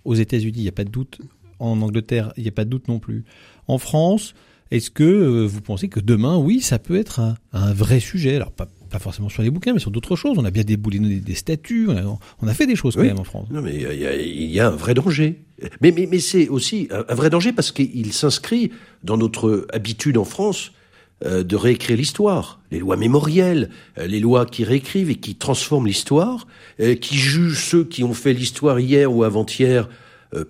[0.04, 1.20] aux États-Unis, il n'y a pas de doute.
[1.60, 3.24] En Angleterre, il n'y a pas de doute non plus.
[3.68, 4.34] En France,
[4.72, 8.36] est-ce que euh, vous pensez que demain, oui, ça peut être un, un vrai sujet?
[8.36, 10.38] Alors pas pas forcément sur les bouquins, mais sur d'autres choses.
[10.38, 11.88] On a bien débouliné des statues,
[12.42, 13.48] on a, fait des choses quand même en France.
[13.50, 15.40] Non, mais il y, a, un vrai danger.
[15.80, 18.72] Mais, mais, mais c'est aussi un, vrai danger parce qu'il s'inscrit
[19.04, 20.72] dans notre habitude en France
[21.24, 22.60] euh, de réécrire l'histoire.
[22.72, 23.70] Les lois mémorielles,
[24.00, 26.48] euh, les lois qui réécrivent et qui transforment l'histoire,
[26.80, 29.88] euh, qui jugent ceux qui ont fait l'histoire hier ou avant-hier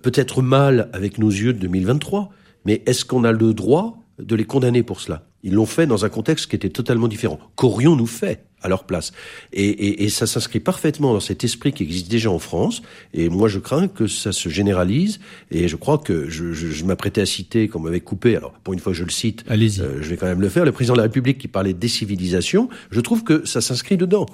[0.00, 2.30] peut-être mal avec nos yeux de 2023.
[2.64, 5.26] Mais est-ce qu'on a le droit de les condamner pour cela?
[5.42, 7.38] Ils l'ont fait dans un contexte qui était totalement différent.
[7.56, 9.12] Qu'aurions-nous fait à leur place?
[9.52, 12.82] Et, et, et, ça s'inscrit parfaitement dans cet esprit qui existe déjà en France.
[13.12, 15.18] Et moi, je crains que ça se généralise.
[15.50, 18.36] Et je crois que je, je, je m'apprêtais à citer, qu'on m'avait coupé.
[18.36, 19.44] Alors, pour une fois, je le cite.
[19.48, 19.80] Allez-y.
[19.80, 20.64] Euh, je vais quand même le faire.
[20.64, 22.68] Le président de la République qui parlait de décivilisation.
[22.90, 24.26] Je trouve que ça s'inscrit dedans.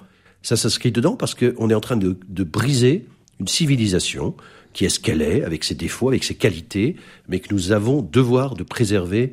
[0.43, 3.07] Ça s'inscrit dedans parce qu'on est en train de, de briser
[3.41, 4.35] une civilisation
[4.73, 6.97] qui est ce qu'elle est, avec ses défauts, avec ses qualités,
[7.29, 9.33] mais que nous avons devoir de préserver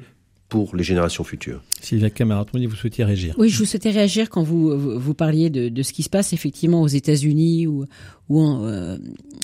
[0.49, 1.61] pour les générations futures.
[1.85, 5.69] Sylvia Camaraton, vous souhaitiez réagir Oui, je vous souhaitais réagir quand vous, vous, parliez de,
[5.69, 7.85] de, ce qui se passe effectivement aux États-Unis ou,
[8.29, 8.97] ou, en, euh,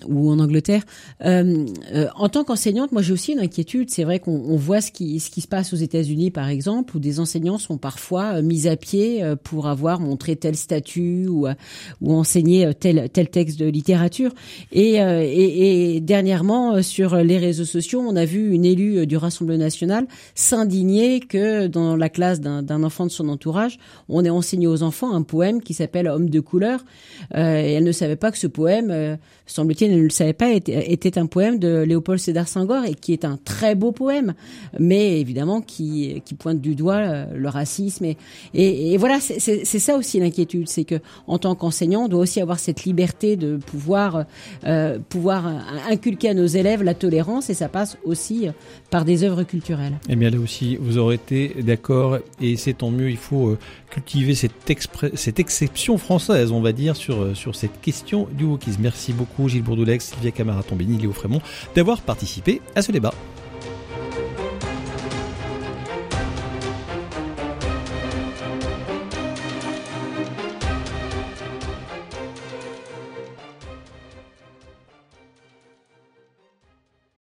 [0.08, 0.84] ou en Angleterre.
[1.24, 3.90] Euh, euh, en tant qu'enseignante, moi j'ai aussi une inquiétude.
[3.90, 7.00] C'est vrai qu'on voit ce qui, ce qui se passe aux États-Unis, par exemple, où
[7.00, 11.48] des enseignants sont parfois euh, mis à pied euh, pour avoir montré tel statut ou,
[12.02, 14.32] ou enseigné tel, tel texte de littérature.
[14.72, 19.60] Et, et, et dernièrement, sur les réseaux sociaux, on a vu une élue du Rassemblement
[19.60, 23.80] national s'indigner que dans la classe d'un enfant de son entourage,
[24.10, 26.84] on ait enseigné aux enfants un poème qui s'appelle Homme de couleur.
[27.36, 29.16] Euh, et elle ne savait pas que ce poème, euh,
[29.46, 33.14] semble-t-il, elle ne le savait pas, était, un poème de Léopold Sédar Senghor et qui
[33.14, 34.34] est un très beau poème,
[34.80, 38.06] mais évidemment qui, pointe du doigt euh, le racisme.
[38.54, 40.96] Et, voilà, c'est ça aussi l'inquiétude, c'est que
[41.28, 44.26] en tant qu'enseignant, on doit aussi avoir cette liberté de pouvoir,
[44.66, 45.46] euh, pouvoir
[45.90, 48.48] inculquer à nos élèves la tolérance et ça passe aussi
[48.90, 50.00] par des œuvres culturelles.
[50.10, 53.10] Et bien là aussi, vous aurez été d'accord et c'est tant mieux.
[53.10, 53.60] Il faut euh,
[53.90, 58.82] cultiver cette, exception française, on va dire, sur, euh, sur cette question du wokisme.
[58.82, 61.42] Merci beaucoup Gilles Bourdoulex, Sylvia Camara-Tombini, Léo Frémont
[61.76, 63.14] d'avoir participé à ce débat.